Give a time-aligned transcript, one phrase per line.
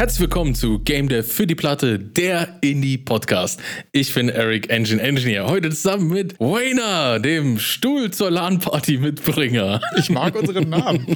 [0.00, 3.60] Herzlich willkommen zu Game Dev für die Platte, der Indie-Podcast.
[3.92, 9.82] Ich bin Eric Engine Engineer, heute zusammen mit Wayner, dem Stuhl zur LAN-Party-Mitbringer.
[9.98, 11.14] Ich mag unseren Namen.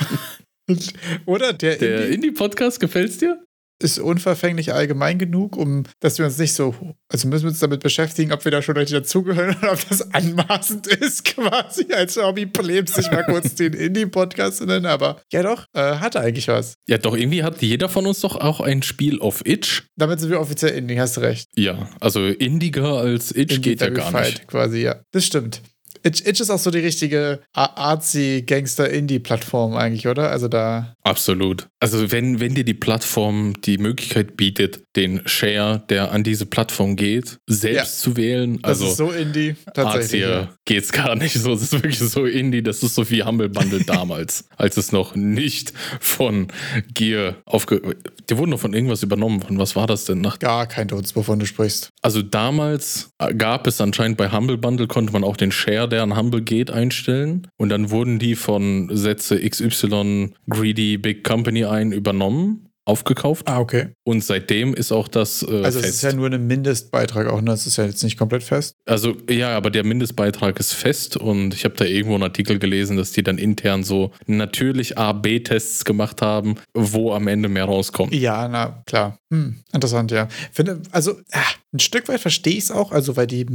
[1.24, 3.42] Oder der, Der Indie-Podcast gefällt's dir?
[3.82, 6.74] Ist unverfänglich allgemein genug, um dass wir uns nicht so,
[7.08, 10.12] also müssen wir uns damit beschäftigen, ob wir da schon richtig dazugehören oder ob das
[10.12, 15.42] anmaßend ist, quasi als Hobby plebs sich mal kurz den Indie-Podcast zu nennen, aber ja
[15.42, 16.74] doch, äh, hatte eigentlich was.
[16.88, 19.84] Ja, doch, irgendwie hat jeder von uns doch auch ein Spiel auf Itch.
[19.96, 21.48] Damit sind wir offiziell Indie, hast du recht.
[21.56, 24.46] Ja, also indiger als Itch Indie geht ja gar nicht.
[24.46, 25.00] Quasi, ja.
[25.12, 25.62] Das stimmt.
[26.04, 30.30] Itch, Itch ist auch so die richtige Artsy-Gangster-Indie-Plattform eigentlich, oder?
[30.30, 30.93] Also da.
[31.04, 31.68] Absolut.
[31.80, 36.96] Also wenn, wenn dir die Plattform die Möglichkeit bietet, den Share, der an diese Plattform
[36.96, 38.02] geht, selbst Ja.
[38.02, 39.54] zu wählen, Das also ist so Indie.
[39.74, 40.10] Tatsächlich.
[40.22, 40.48] hier ja.
[40.64, 41.50] geht's gar nicht so.
[41.50, 42.62] Das ist wirklich so Indie.
[42.62, 46.48] Das ist so wie Humble Bundle damals, als es noch nicht von
[46.94, 47.82] Gear aufge...
[48.30, 49.42] Die wurden noch von irgendwas übernommen.
[49.42, 50.22] Von was war das denn?
[50.22, 51.90] Nach Gar kein Dunst, wovon du sprichst.
[52.00, 56.16] also damals gab es anscheinend bei Humble Bundle, konnte man auch den Share, der an
[56.16, 57.46] Humble geht, einstellen.
[57.58, 63.48] Und dann wurden die von Sätze XY Greedy Big Company ein übernommen, aufgekauft.
[63.48, 63.88] Ah, okay.
[64.04, 65.94] Und seitdem ist auch das äh, Also es fest.
[65.96, 67.50] ist ja nur ein Mindestbeitrag auch, ne?
[67.50, 68.74] Das ist ja jetzt nicht komplett fest.
[68.84, 72.96] Also ja, aber der Mindestbeitrag ist fest und ich habe da irgendwo einen Artikel gelesen,
[72.96, 78.14] dass die dann intern so natürlich A-B-Tests gemacht haben, wo am Ende mehr rauskommt.
[78.14, 79.18] Ja, na klar.
[79.32, 80.28] Hm, interessant, ja.
[80.52, 81.40] Finde, also ah,
[81.72, 83.46] ein Stück weit verstehe ich es auch, also weil die,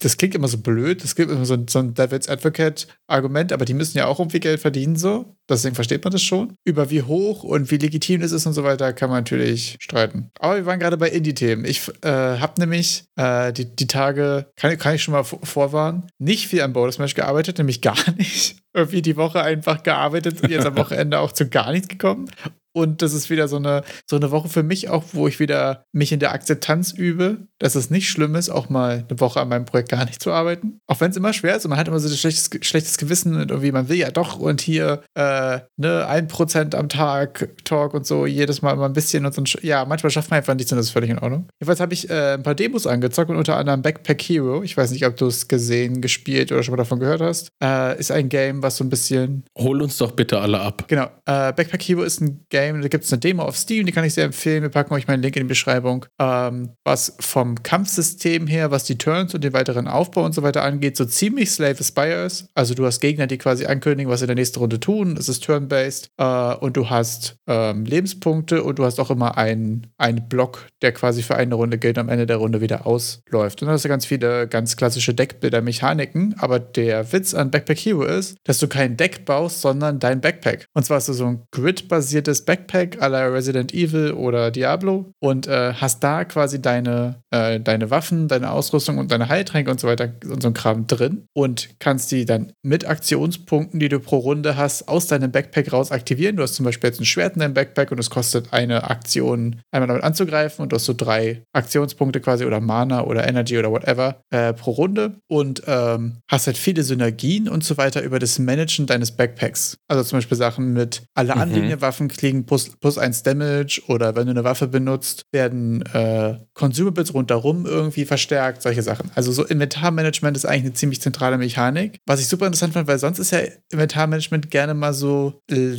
[0.00, 3.64] das klingt immer so blöd, das klingt immer so, ein- so ein Devil's Advocate-Argument, aber
[3.64, 5.34] die müssen ja auch irgendwie Geld verdienen, so.
[5.48, 6.54] Deswegen versteht man das schon.
[6.64, 10.30] Über wie hoch und wie legitim das ist und so weiter, kann man natürlich streiten.
[10.38, 11.64] Aber wir waren gerade bei Indie-Themen.
[11.64, 16.04] Ich äh, habe nämlich äh, die, die Tage, kann, kann ich schon mal vor- vorwarnen,
[16.18, 18.56] nicht viel am Bonus Smash gearbeitet, nämlich gar nicht.
[18.74, 22.30] Irgendwie die Woche einfach gearbeitet und jetzt am Wochenende auch zu gar nichts gekommen.
[22.78, 25.84] Und das ist wieder so eine, so eine Woche für mich auch, wo ich wieder
[25.92, 29.48] mich in der Akzeptanz übe, dass es nicht schlimm ist, auch mal eine Woche an
[29.48, 30.80] meinem Projekt gar nicht zu arbeiten.
[30.86, 33.34] Auch wenn es immer schwer ist und man hat immer so ein schlechtes, schlechtes Gewissen
[33.34, 37.94] und irgendwie, man will ja doch und hier äh, ne, ein Prozent am Tag Talk
[37.94, 39.42] und so, jedes Mal immer ein bisschen und so.
[39.62, 41.48] Ja, manchmal schafft man einfach nichts und das ist völlig in Ordnung.
[41.60, 44.62] Jedenfalls habe ich äh, ein paar Demos angezockt und unter anderem Backpack Hero.
[44.62, 47.48] Ich weiß nicht, ob du es gesehen, gespielt oder schon mal davon gehört hast.
[47.62, 50.84] Äh, ist ein Game, was so ein bisschen Hol uns doch bitte alle ab.
[50.88, 51.06] Genau.
[51.26, 54.04] Äh, Backpack Hero ist ein Game, da gibt es eine Demo auf Steam, die kann
[54.04, 54.62] ich sehr empfehlen.
[54.62, 56.06] Wir packen euch mal einen Link in die Beschreibung.
[56.18, 60.62] Ähm, was vom Kampfsystem her, was die Turns und den weiteren Aufbau und so weiter
[60.62, 62.48] angeht, so ziemlich Slave Aspire ist.
[62.54, 65.16] Also du hast Gegner, die quasi ankündigen, was sie in der nächsten Runde tun.
[65.18, 69.86] Es ist turn-based äh, und du hast ähm, Lebenspunkte und du hast auch immer einen,
[69.96, 73.62] einen Block, der quasi für eine Runde gilt und am Ende der Runde wieder ausläuft.
[73.62, 78.04] Und dann hast du ganz viele ganz klassische Deckbilder-Mechaniken, aber der Witz an Backpack Hero
[78.04, 80.66] ist, dass du kein Deck baust, sondern dein Backpack.
[80.74, 85.46] Und zwar hast du so ein Grid-basiertes Backpack à la Resident Evil oder Diablo und
[85.46, 89.88] äh, hast da quasi deine, äh, deine Waffen, deine Ausrüstung und deine Heiltränke und so
[89.88, 94.18] weiter und so ein Kram drin und kannst die dann mit Aktionspunkten, die du pro
[94.18, 96.36] Runde hast, aus deinem Backpack raus aktivieren.
[96.36, 99.56] Du hast zum Beispiel jetzt ein Schwert in deinem Backpack und es kostet eine Aktion,
[99.70, 103.70] einmal damit anzugreifen und du hast so drei Aktionspunkte quasi oder Mana oder Energy oder
[103.70, 108.38] whatever äh, pro Runde und ähm, hast halt viele Synergien und so weiter über das
[108.38, 109.78] Managen deines Backpacks.
[109.88, 111.40] Also zum Beispiel Sachen mit alle Mhm.
[111.42, 117.14] Anliegerwaffen kriegen plus, plus eins Damage oder wenn du eine Waffe benutzt, werden äh, Consumables
[117.14, 119.10] rundherum irgendwie verstärkt, solche Sachen.
[119.14, 121.98] Also so Inventarmanagement ist eigentlich eine ziemlich zentrale Mechanik.
[122.06, 123.40] Was ich super interessant fand, weil sonst ist ja
[123.70, 125.76] Inventarmanagement gerne mal so, äh,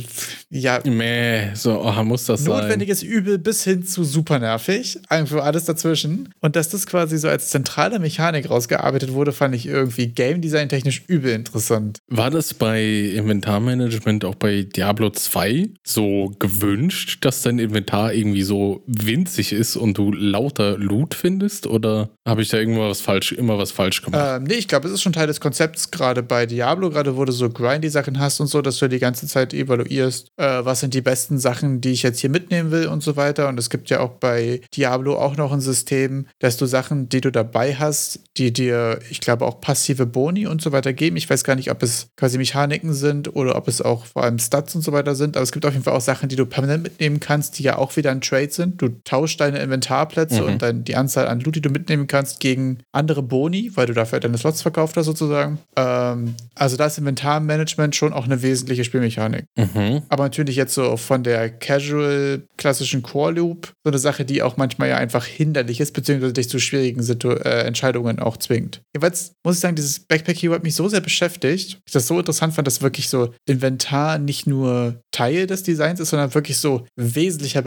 [0.48, 2.54] ja, Mäh, so, oh, muss das sein.
[2.56, 4.98] notwendiges Übel bis hin zu super nervig.
[5.08, 6.32] Einfach alles dazwischen.
[6.40, 10.68] Und dass das quasi so als zentrale Mechanik rausgearbeitet wurde, fand ich irgendwie Game Design
[10.68, 11.98] technisch übel interessant.
[12.08, 18.82] War das bei Inventarmanagement auch bei Diablo 2 so gewünscht, dass dein Inventar irgendwie so
[18.86, 21.66] winzig ist und du lauter Loot findest?
[21.66, 24.22] Oder habe ich da irgendwas falsch, immer was falsch gemacht?
[24.24, 27.24] Ähm, nee, ich glaube, es ist schon Teil des Konzepts, gerade bei Diablo, gerade wo
[27.24, 30.94] du so Grindy-Sachen hast und so, dass du die ganze Zeit evaluierst, äh, was sind
[30.94, 33.48] die besten Sachen, die ich jetzt hier mitnehmen will und so weiter.
[33.48, 37.20] Und es gibt ja auch bei Diablo auch noch ein System, dass du Sachen, die
[37.20, 41.16] du dabei hast, die dir, ich glaube, auch passive Boni und so weiter geben.
[41.16, 44.38] Ich weiß gar nicht, ob es quasi Mechaniken sind oder ob es auch vor allem
[44.38, 46.46] Stats und so weiter sind, aber es gibt auf jeden Fall auch Sachen, die du
[46.46, 48.80] permanent mitnehmen kannst, die ja auch wieder ein Trade sind.
[48.82, 50.46] Du tauschst deine Inventarplätze Mhm.
[50.48, 53.92] und dann die Anzahl an Loot, die du mitnehmen kannst, gegen andere Boni, weil du
[53.94, 55.58] dafür deine Slots verkauft hast sozusagen.
[55.76, 59.44] Ähm, also da ist Inventarmanagement schon auch eine wesentliche Spielmechanik.
[59.56, 60.02] mhm.
[60.08, 64.56] Aber natürlich jetzt so von der casual klassischen Core Loop so eine Sache, die auch
[64.56, 68.80] manchmal ja einfach hinderlich ist, beziehungsweise dich zu schwierigen Situ äh, Entscheidungen auch zwingt.
[68.94, 72.06] Jedenfalls muss ich sagen, dieses Backpack Hero hat mich so sehr beschäftigt, dass ich das
[72.06, 76.58] so interessant fand, dass wirklich so Inventar nicht nur Teil des Designs ist, sondern wirklich
[76.58, 77.64] so wesentlicher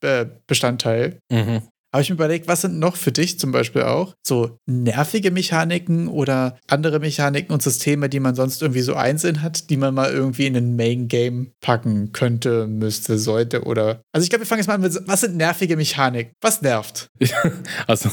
[0.00, 1.18] äh, Bestandteil.
[1.30, 1.62] Mhm
[1.96, 6.08] habe ich mir überlegt, was sind noch für dich zum Beispiel auch so nervige Mechaniken
[6.08, 10.12] oder andere Mechaniken und Systeme, die man sonst irgendwie so einzeln hat, die man mal
[10.12, 14.02] irgendwie in ein Main Game packen könnte, müsste, sollte oder.
[14.12, 16.32] Also ich glaube, wir fangen jetzt mal an mit, was sind nervige Mechaniken?
[16.42, 17.08] Was nervt?
[17.86, 18.10] also,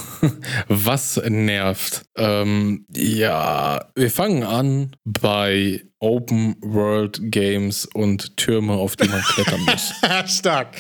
[0.70, 2.04] was nervt?
[2.16, 9.62] Ähm, ja, wir fangen an bei Open World Games und Türme, auf die man klettern
[9.62, 9.94] muss.
[10.38, 10.76] Stark.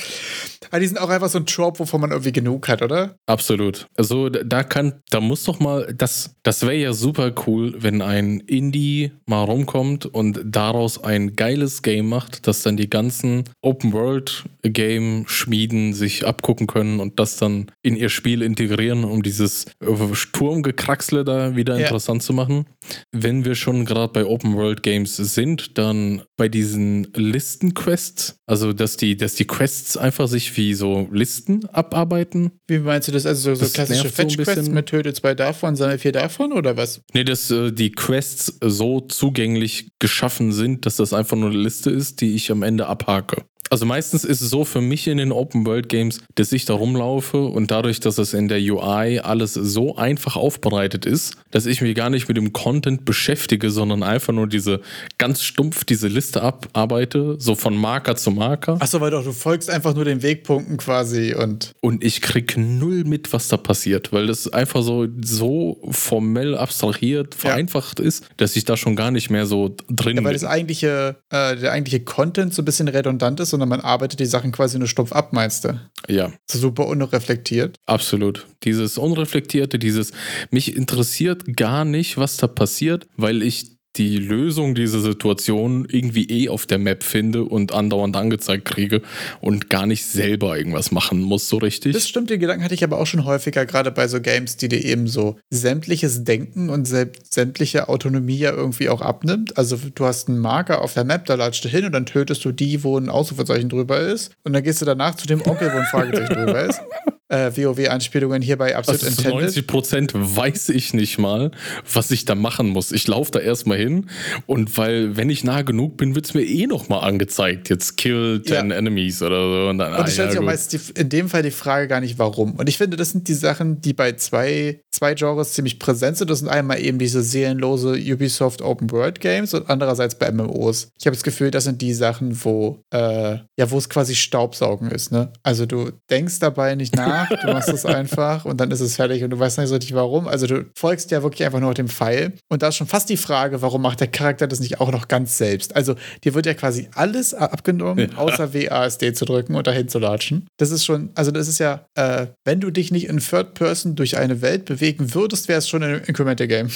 [0.73, 3.15] Aber die sind auch einfach so ein Trope, wovon man irgendwie genug hat, oder?
[3.27, 3.85] Absolut.
[3.95, 8.39] Also da kann, da muss doch mal, das, das wäre ja super cool, wenn ein
[8.39, 14.45] Indie mal rumkommt und daraus ein geiles Game macht, das dann die ganzen Open World
[14.63, 19.67] Game Schmieden sich abgucken können und das dann in ihr Spiel integrieren, um dieses
[20.13, 21.81] Sturmgekraxle da wieder ja.
[21.81, 22.65] interessant zu machen.
[23.11, 28.97] Wenn wir schon gerade bei Open World Games sind, dann bei diesen Listen-Quests, also dass
[28.97, 32.51] die, dass die Quests einfach sich wie so Listen abarbeiten.
[32.67, 33.25] Wie meinst du das?
[33.25, 37.01] Also so, so klassische Fetch-Quests so mit töte zwei davon, sammle vier davon oder was?
[37.13, 41.89] Nee, dass äh, die Quests so zugänglich geschaffen sind, dass das einfach nur eine Liste
[41.89, 43.43] ist, die ich am Ende abhake.
[43.73, 46.75] Also meistens ist es so für mich in den Open World Games, dass ich da
[46.75, 51.81] rumlaufe und dadurch, dass es in der UI alles so einfach aufbereitet ist, dass ich
[51.81, 54.81] mich gar nicht mit dem Content beschäftige, sondern einfach nur diese
[55.17, 58.77] ganz stumpf diese Liste abarbeite, so von Marker zu Marker.
[58.79, 61.71] Achso, weil doch du folgst einfach nur den Wegpunkten quasi und.
[61.81, 67.33] Und ich krieg null mit, was da passiert, weil das einfach so, so formell abstrahiert,
[67.33, 68.05] vereinfacht ja.
[68.05, 70.41] ist, dass ich da schon gar nicht mehr so drin ja, weil bin.
[70.41, 74.19] das eigentliche, äh, der eigentliche Content so ein bisschen redundant ist und sondern man arbeitet
[74.19, 75.79] die Sachen quasi nur stumpf ab, meinst du?
[76.09, 76.31] Ja.
[76.49, 77.77] Super unreflektiert.
[77.85, 78.45] Absolut.
[78.63, 80.11] Dieses Unreflektierte, dieses,
[80.51, 86.49] mich interessiert gar nicht, was da passiert, weil ich die Lösung dieser Situation irgendwie eh
[86.49, 89.01] auf der Map finde und andauernd angezeigt kriege
[89.39, 91.93] und gar nicht selber irgendwas machen muss, so richtig.
[91.93, 94.67] Das stimmt, den Gedanken hatte ich aber auch schon häufiger, gerade bei so Games, die
[94.67, 99.57] dir eben so sämtliches Denken und sämtliche Autonomie ja irgendwie auch abnimmt.
[99.57, 102.43] Also du hast einen Marker auf der Map, da latschst du hin und dann tötest
[102.45, 104.31] du die, wo ein Ausrufezeichen drüber ist.
[104.43, 106.81] Und dann gehst du danach zu dem Onkel, wo ein Fragezeichen drüber ist
[107.33, 109.41] äh, WoW-Anspielungen hier bei Absolute also Intended.
[109.41, 111.51] 90 Prozent weiß ich nicht mal,
[111.91, 112.91] was ich da machen muss.
[112.91, 114.09] Ich laufe da erstmal hin
[114.45, 117.69] und weil, wenn ich nah genug bin, wird es mir eh nochmal angezeigt.
[117.69, 118.75] Jetzt kill 10 ja.
[118.75, 119.69] enemies oder so.
[119.69, 122.19] Und, dann, und ich ah, ja, auch meist in dem Fall die Frage gar nicht,
[122.19, 122.53] warum.
[122.53, 126.29] Und ich finde, das sind die Sachen, die bei zwei, zwei Genres ziemlich präsent sind.
[126.29, 130.89] Das sind einmal eben diese seelenlose Ubisoft Open World Games und andererseits bei MMOs.
[130.99, 134.91] Ich habe das Gefühl, das sind die Sachen, wo, äh, ja, wo es quasi Staubsaugen
[134.91, 135.11] ist.
[135.11, 135.31] Ne?
[135.41, 138.95] Also du denkst dabei nicht nach nach, du machst es einfach und dann ist es
[138.95, 140.27] fertig und du weißt nicht so richtig warum.
[140.27, 142.33] Also du folgst ja wirklich einfach nur dem Pfeil.
[142.49, 145.07] Und da ist schon fast die Frage, warum macht der Charakter das nicht auch noch
[145.07, 145.75] ganz selbst?
[145.75, 148.17] Also dir wird ja quasi alles abgenommen, ja.
[148.17, 150.47] außer WASD zu drücken und dahin zu latschen.
[150.57, 153.95] Das ist schon, also das ist ja, äh, wenn du dich nicht in Third Person
[153.95, 156.69] durch eine Welt bewegen würdest, wäre es schon ein Incremental Game.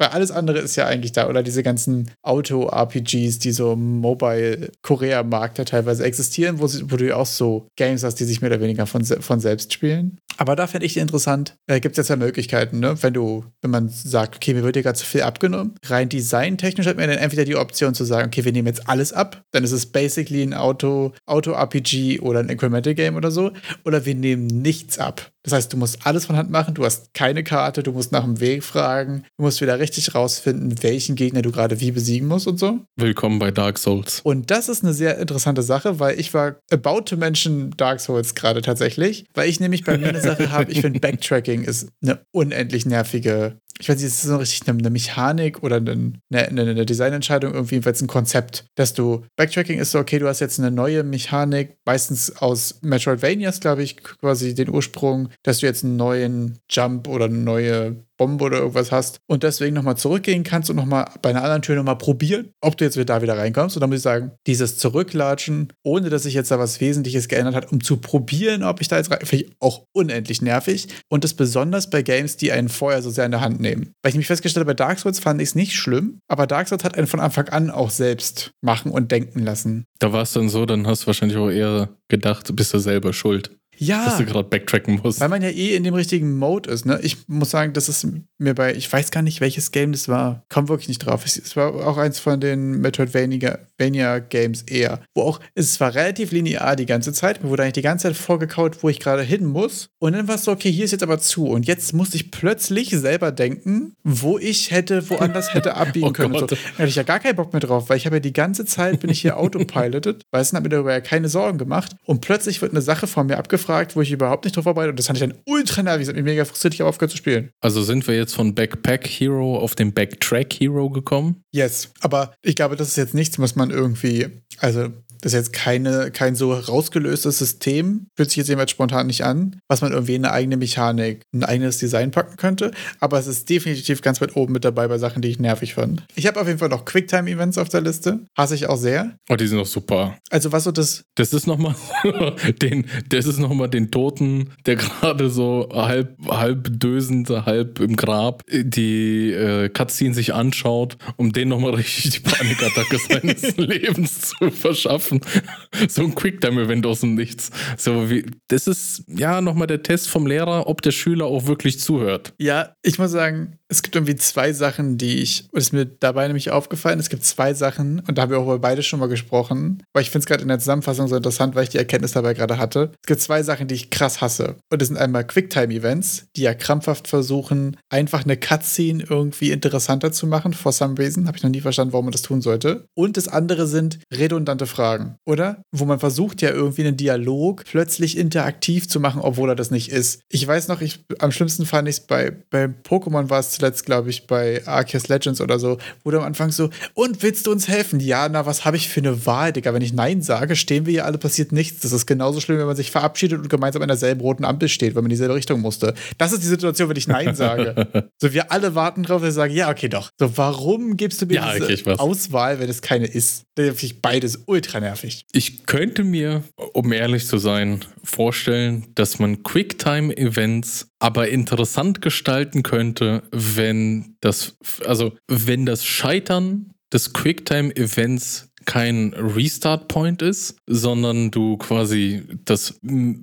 [0.00, 1.28] Weil alles andere ist ja eigentlich da.
[1.28, 7.16] Oder diese ganzen Auto-RPGs, die so im Mobile-Korea-Markt ja teilweise existieren, wo, wo, du ja
[7.16, 10.18] auch so Games hast, die sich mehr oder weniger von, von selbst spielen.
[10.38, 13.02] Aber da fände ich interessant, äh, gibt es jetzt ja Möglichkeiten, ne?
[13.02, 15.74] Wenn du, wenn man sagt, okay, mir wird hier gerade zu viel abgenommen.
[15.84, 19.12] Rein designtechnisch hat man dann entweder die Option zu sagen, okay, wir nehmen jetzt alles
[19.12, 23.50] ab, dann ist es basically ein Auto, Auto-RPG oder ein Incremental Game oder so.
[23.84, 25.30] Oder wir nehmen nichts ab.
[25.42, 28.24] Das heißt, du musst alles von Hand machen, du hast keine Karte, du musst nach
[28.24, 32.46] dem Weg fragen, du musst wieder richtig rausfinden, welchen Gegner du gerade wie besiegen musst
[32.46, 32.80] und so.
[32.96, 34.20] Willkommen bei Dark Souls.
[34.22, 38.34] Und das ist eine sehr interessante Sache, weil ich war about to mention Dark Souls
[38.34, 42.20] gerade tatsächlich, weil ich nämlich bei mir eine Sache habe, ich finde Backtracking ist eine
[42.32, 46.60] unendlich nervige ich weiß nicht, ist das so richtig eine, eine Mechanik oder eine, eine,
[46.62, 50.58] eine Designentscheidung, irgendwie jedenfalls ein Konzept, dass du, Backtracking ist so, okay, du hast jetzt
[50.58, 55.96] eine neue Mechanik, meistens aus Metroidvanias, glaube ich, quasi den Ursprung, dass du jetzt einen
[55.96, 60.76] neuen Jump oder eine neue Bombe oder irgendwas hast und deswegen nochmal zurückgehen kannst und
[60.76, 63.76] nochmal bei einer anderen Tür nochmal probieren, ob du jetzt wieder da wieder reinkommst.
[63.76, 67.54] Und dann muss ich sagen, dieses Zurücklatschen, ohne dass sich jetzt da was Wesentliches geändert
[67.54, 70.88] hat, um zu probieren, ob ich da jetzt rein, finde ich auch unendlich nervig.
[71.08, 73.94] Und das besonders bei Games, die einen vorher so sehr in der Hand nehmen.
[74.02, 76.68] Weil ich nämlich festgestellt habe, bei Dark Souls fand ich es nicht schlimm, aber Dark
[76.68, 79.86] Souls hat einen von Anfang an auch selbst machen und denken lassen.
[79.98, 83.14] Da war es dann so, dann hast du wahrscheinlich auch eher gedacht, bist du selber
[83.14, 83.56] schuld.
[83.80, 84.04] Ja.
[84.04, 85.20] dass du gerade backtracken musst.
[85.20, 87.00] Weil man ja eh in dem richtigen Mode ist, ne?
[87.02, 88.06] Ich muss sagen, das ist
[88.38, 90.44] mir bei, ich weiß gar nicht, welches Game das war.
[90.50, 91.24] Komm wirklich nicht drauf.
[91.24, 95.00] Es war auch eins von den Metroidvania-Games eher.
[95.14, 97.42] Wo auch, es war relativ linear die ganze Zeit.
[97.42, 99.88] Mir wurde eigentlich die ganze Zeit vorgekaut, wo ich gerade hin muss.
[99.98, 101.46] Und dann war es so, okay, hier ist jetzt aber zu.
[101.46, 106.38] Und jetzt musste ich plötzlich selber denken, wo ich hätte, woanders hätte abbiegen Oh können.
[106.38, 106.46] So.
[106.46, 108.64] Da hatte ich ja gar keinen Bock mehr drauf, weil ich habe ja die ganze
[108.64, 111.96] Zeit bin ich hier autopiloted, weißt du, habe mir darüber ja keine Sorgen gemacht.
[112.04, 114.90] Und plötzlich wird eine Sache von mir abgefragt, wo ich überhaupt nicht drauf vorbereitet.
[114.90, 116.06] Und das fand ich dann ultra nervig.
[116.06, 117.50] Das hat mich mega frustriert, ich habe aufgehört zu spielen.
[117.60, 121.42] Also sind wir jetzt von Backpack Hero auf den Backtrack Hero gekommen?
[121.52, 121.92] Yes.
[122.00, 124.88] Aber ich glaube, das ist jetzt nichts, was man irgendwie, also
[125.20, 129.60] das ist jetzt keine, kein so rausgelöstes System, fühlt sich jetzt jemand spontan nicht an,
[129.68, 132.70] was man irgendwie in eine eigene Mechanik, ein eigenes Design packen könnte.
[133.00, 136.04] Aber es ist definitiv ganz weit oben mit dabei bei Sachen, die ich nervig fand.
[136.14, 138.20] Ich habe auf jeden Fall noch Quicktime-Events auf der Liste.
[138.36, 139.16] Hasse ich auch sehr.
[139.28, 140.16] Oh, die sind doch super.
[140.30, 141.74] Also was so das, Das ist nochmal
[142.62, 149.32] den, das ist den Toten, der gerade so halb, halb dösend, halb im Grab die
[149.32, 155.09] äh, Cutscene sich anschaut, um den nochmal richtig die Panikattacke seines Lebens zu verschaffen.
[155.88, 157.50] So ein Quicktime-Event aus dem Nichts.
[157.76, 161.80] So wie, das ist ja nochmal der Test vom Lehrer, ob der Schüler auch wirklich
[161.80, 162.34] zuhört.
[162.38, 166.26] Ja, ich muss sagen, es gibt irgendwie zwei Sachen, die ich, und ist mir dabei
[166.26, 169.08] nämlich aufgefallen, es gibt zwei Sachen, und da haben wir auch über beide schon mal
[169.08, 172.12] gesprochen, weil ich finde es gerade in der Zusammenfassung so interessant, weil ich die Erkenntnis
[172.12, 172.90] dabei gerade hatte.
[173.00, 174.56] Es gibt zwei Sachen, die ich krass hasse.
[174.70, 180.26] Und das sind einmal Quicktime-Events, die ja krampfhaft versuchen, einfach eine Cutscene irgendwie interessanter zu
[180.26, 181.28] machen, for some reason.
[181.28, 182.86] Habe ich noch nie verstanden, warum man das tun sollte.
[182.94, 185.62] Und das andere sind redundante Fragen, oder?
[185.72, 189.90] Wo man versucht ja irgendwie einen Dialog plötzlich interaktiv zu machen, obwohl er das nicht
[189.90, 190.22] ist.
[190.28, 193.86] Ich weiß noch, ich, am schlimmsten fand ich es bei, bei Pokémon war es zuletzt,
[193.86, 197.52] glaube ich, bei Arceus Legends oder so, wo du am Anfang so, und willst du
[197.52, 198.00] uns helfen?
[198.00, 199.74] Ja, na, was habe ich für eine Wahl, Digga?
[199.74, 201.80] Wenn ich Nein sage, stehen wir hier alle, passiert nichts.
[201.80, 204.94] Das ist genauso schlimm, wenn man sich verabschiedet und gemeinsam an derselben roten Ampel steht,
[204.94, 205.94] weil man in dieselbe Richtung musste.
[206.18, 208.10] Das ist die Situation, wenn ich Nein sage.
[208.20, 210.10] so, wir alle warten drauf, wir sagen, ja, okay, doch.
[210.18, 211.94] So, warum gibst du mir Ja, diese okay.
[211.98, 213.44] Auswahl, wenn es keine ist?
[213.54, 214.89] Da finde ich beides ultra nervig.
[215.32, 216.42] Ich könnte mir,
[216.72, 225.12] um ehrlich zu sein, vorstellen, dass man Quicktime-Events aber interessant gestalten könnte, wenn das, also
[225.28, 232.78] wenn das Scheitern des Quicktime-Events kein Restart-Point ist, sondern du quasi das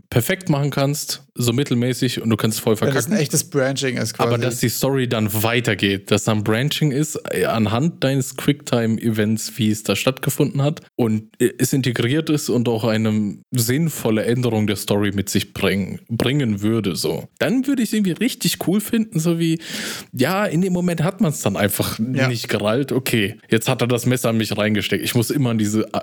[0.09, 3.13] perfekt machen kannst, so mittelmäßig und du kannst voll Wenn das verkacken.
[3.13, 4.27] ein echtes Branching ist quasi.
[4.27, 9.69] Aber dass die Story dann weitergeht, dass dann Branching ist äh, anhand deines Quicktime-Events, wie
[9.71, 14.75] es da stattgefunden hat und äh, es integriert ist und auch eine sinnvolle Änderung der
[14.75, 17.27] Story mit sich bringen, bringen würde, so.
[17.39, 19.59] Dann würde ich es irgendwie richtig cool finden, so wie,
[20.13, 22.27] ja, in dem Moment hat man es dann einfach Ja.
[22.27, 22.91] nicht gerallt.
[22.91, 25.03] Okay, jetzt hat er das Messer in mich reingesteckt.
[25.03, 25.99] Ich muss immer an diese äh,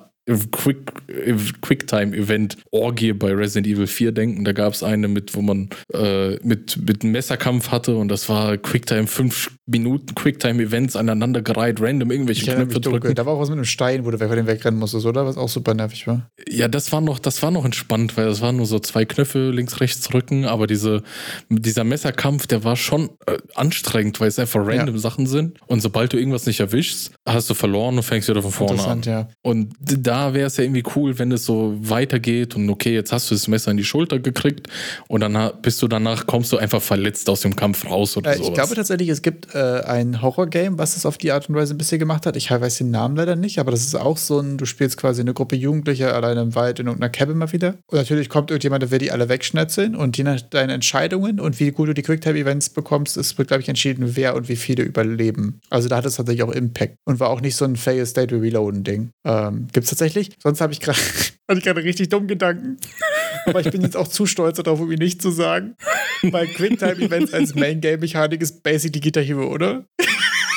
[0.53, 4.45] Quick, äh, Quicktime-Event-Orgie bei Resident Evil 4 denken.
[4.45, 8.29] Da gab es eine mit, wo man äh, mit, mit einem Messerkampf hatte und das
[8.29, 13.01] war Quicktime, fünf Minuten Quicktime-Events aneinandergereiht, random irgendwelche ich Knöpfe dunkel.
[13.01, 13.15] drücken.
[13.15, 15.27] Da war auch was mit einem Stein, wo du dem wegrennen musstest, oder?
[15.27, 16.29] Was auch super nervig war.
[16.49, 19.51] Ja, das war noch, das war noch entspannt, weil das waren nur so zwei Knöpfe
[19.51, 21.03] links, rechts drücken, aber diese,
[21.49, 25.59] dieser Messerkampf, der war schon äh, anstrengend, weil es einfach random Sachen sind.
[25.67, 28.99] Und sobald du irgendwas nicht erwischst, hast du verloren und fängst wieder von vorne an.
[28.99, 29.29] Interessant, ja.
[29.43, 33.11] Und d- da wäre es ja irgendwie cool, wenn es so weitergeht und okay, jetzt
[33.13, 34.69] hast du das Messer in die Schulter gekriegt
[35.09, 38.35] und dann bist du danach, kommst du einfach verletzt aus dem Kampf raus oder Äh,
[38.37, 38.49] sowas.
[38.49, 41.75] ich glaube tatsächlich, es gibt äh, ein Horror-Game, was es auf die Art und Weise
[41.75, 42.37] ein bisschen gemacht hat.
[42.37, 45.21] Ich weiß den Namen leider nicht, aber das ist auch so ein, du spielst quasi
[45.21, 47.75] eine Gruppe Jugendlicher alleine im Wald in irgendeiner Cabin mal wieder.
[47.89, 51.59] Und natürlich kommt irgendjemand, der will die alle wegschnetzeln und je nach deinen Entscheidungen und
[51.59, 54.85] wie gut du die Quicktime-Events bekommst, ist wird, glaube ich, entschieden, wer und wie viele
[54.85, 55.61] überleben.
[55.71, 58.33] Also da hat es tatsächlich auch Impact und war auch nicht so ein Fail State
[58.41, 59.11] Reloaden-Ding.
[59.25, 60.04] Ähm, gibt es tatsächlich.
[60.43, 60.99] Sonst habe ich gerade
[61.49, 62.77] hatte ich gerade richtig dumm Gedanken.
[63.47, 65.77] Aber ich bin jetzt auch zu stolz darauf, um ihn nicht zu sagen.
[66.23, 69.85] Weil Quicktime-Events als Main-Game-Mechanik ist basically Guitar Hero, oder?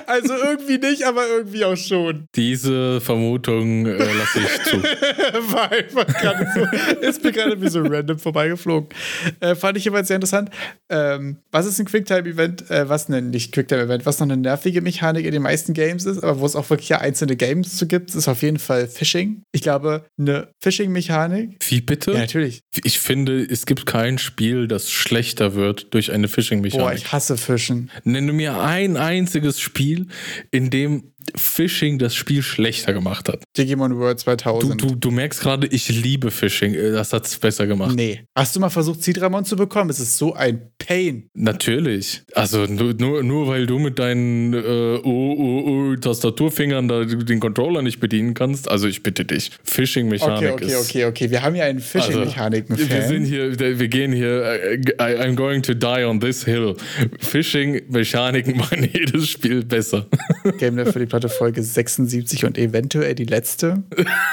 [0.09, 2.27] also irgendwie nicht, aber irgendwie auch schon.
[2.35, 4.83] Diese Vermutung äh, lasse ich zu.
[5.53, 8.88] War einfach gerade so, ist mir gerade wie so random vorbeigeflogen.
[9.41, 10.50] Äh, fand ich immer sehr interessant.
[10.88, 12.71] Ähm, was ist ein Quicktime-Event?
[12.71, 14.07] Äh, was nennt nicht Quicktime-Event?
[14.07, 16.88] Was noch eine nervige Mechanik in den meisten Games ist, aber wo es auch wirklich
[16.88, 19.43] ja einzelne Games zu gibt, ist auf jeden Fall Phishing.
[19.53, 21.57] Ich glaube, eine Phishing-Mechanik.
[21.69, 22.12] Wie bitte?
[22.12, 22.61] Ja, natürlich.
[22.85, 26.99] Ich finde, es gibt kein Spiel, das schlechter wird durch eine Boah, Phishing-Mechanik.
[26.99, 27.91] ich hasse Fischen.
[28.05, 29.98] Nenne mir ein einziges Spiel,
[30.50, 33.43] in dem Phishing das Spiel schlechter gemacht hat.
[33.57, 34.81] Digimon World Du, 2000.
[34.83, 36.75] du, du merkst gerade, ich liebe Phishing.
[36.75, 37.95] Äh, Das hat es besser gemacht.
[37.95, 38.25] Nee.
[38.37, 39.91] Hast du mal versucht, Citramon zu bekommen?
[39.91, 41.29] Es ist so ein Pain.
[41.35, 42.23] Natürlich.
[42.35, 47.41] Also nur, nur, nur weil du mit deinen äh, oh, oh, oh, Tastaturfingern da den
[47.41, 48.71] Controller nicht bedienen kannst.
[48.71, 49.51] Also ich bitte dich.
[49.65, 50.89] Phishing-Mechanik Okay, okay, ist.
[50.91, 51.31] okay, okay.
[51.31, 52.89] Wir haben ja einen Also, Phishing-Mechaniken-Fan.
[52.89, 56.75] wir sind hier, wir gehen hier, äh, I'm going to die on this hill.
[57.21, 60.07] Phishing-Mechaniken machen jedes Spiel besser.
[60.59, 63.83] Game Dev für die Platte Folge 76 und eventuell die letzte.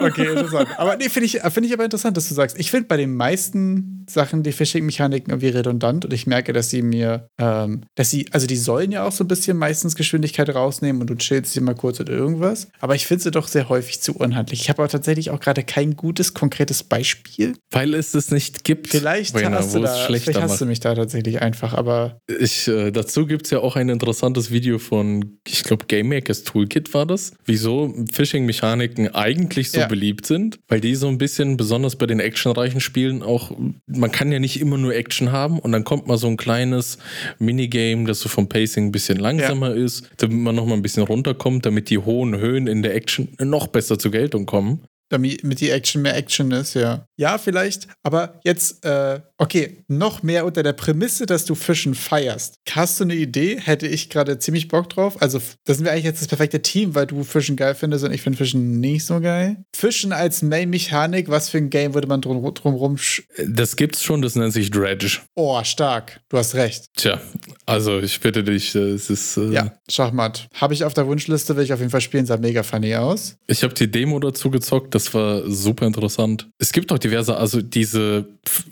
[0.00, 0.68] Okay, interessant.
[0.76, 2.58] Aber nee, finde ich, find ich aber interessant, dass du sagst.
[2.58, 6.82] Ich finde bei den meisten Sachen die Phishing-Mechaniken irgendwie redundant und ich merke, dass sie
[6.82, 11.00] mir, ähm, dass sie, also die sollen ja auch so ein bisschen meistens Geschwindigkeit rausnehmen
[11.00, 12.68] und du chillst sie mal kurz oder irgendwas.
[12.80, 14.60] Aber ich finde sie doch sehr häufig zu unhandlich.
[14.60, 17.54] Ich habe aber tatsächlich auch gerade kein gutes, konkretes Beispiel.
[17.70, 18.88] Weil es es nicht gibt.
[18.88, 22.90] Vielleicht Rainer, hast du da, vielleicht hast du mich da tatsächlich einfach, aber Ich, äh,
[22.90, 27.04] dazu gibt es ja auch ein interessantes Video von, ich glaube, Game Makers Toolkit war
[27.04, 29.86] das, wieso Phishing-Mechaniken eigentlich so Ja.
[29.88, 33.52] beliebt sind, weil die so ein bisschen, besonders bei den actionreichen Spielen, auch,
[33.86, 36.96] man kann ja nicht immer nur Action haben und dann kommt mal so ein kleines
[37.38, 41.66] Minigame, das so vom Pacing ein bisschen langsamer ist, damit man nochmal ein bisschen runterkommt,
[41.66, 44.80] damit die hohen Höhen in der Action noch besser zur Geltung kommen.
[45.10, 47.06] Damit die Action mehr Action ist, ja.
[47.16, 52.56] Ja, vielleicht, aber jetzt, äh, okay, noch mehr unter der Prämisse, dass du Fischen feierst.
[52.70, 53.58] Hast du eine Idee?
[53.60, 55.20] Hätte ich gerade ziemlich Bock drauf.
[55.22, 58.12] Also, da sind wir eigentlich jetzt das perfekte Team, weil du Fischen geil findest und
[58.12, 59.64] ich finde Fischen nicht so geil.
[59.76, 62.96] Fischen als Main-Mechanik, was für ein Game würde man drum, drumrum.
[62.96, 65.18] sch- Das gibt's schon, das nennt sich Dredge.
[65.34, 66.20] Oh, stark.
[66.28, 66.86] Du hast recht.
[66.96, 67.20] Tja,
[67.66, 69.36] also ich bitte dich, äh, es ist.
[69.36, 70.48] Äh, Ja, Schachmatt.
[70.54, 73.36] Habe ich auf der Wunschliste, will ich auf jeden Fall spielen, sah mega funny aus.
[73.46, 76.48] Ich habe die Demo dazu gezockt, das war super interessant.
[76.58, 78.64] Es gibt auch diverse, also diese F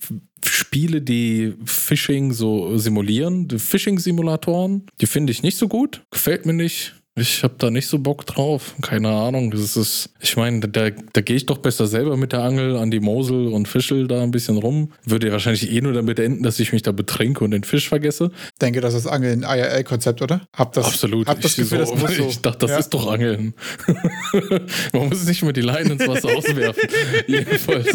[0.45, 6.53] Spiele, die Phishing so simulieren, die Phishing-Simulatoren, die finde ich nicht so gut, gefällt mir
[6.53, 6.95] nicht.
[7.15, 8.75] Ich habe da nicht so Bock drauf.
[8.81, 9.51] Keine Ahnung.
[9.51, 12.91] Das ist, ich meine, da, da gehe ich doch besser selber mit der Angel an
[12.91, 14.93] die Mosel und fischel da ein bisschen rum.
[15.05, 17.91] Würde ja wahrscheinlich eh nur damit enden, dass ich mich da betrinke und den Fisch
[17.91, 18.31] vergesse.
[18.63, 20.47] Denke, das ist Angeln ein IRL-Konzept, oder?
[20.57, 21.27] Hab das, Absolut.
[21.29, 22.29] Hab das ich, Gefühl, so, das so.
[22.29, 22.79] ich dachte, das Ja.
[22.79, 23.53] ist doch Angeln.
[24.95, 26.83] Man muss nicht immer die Leine ins Wasser auswerfen.
[27.27, 27.89] Jedenfalls.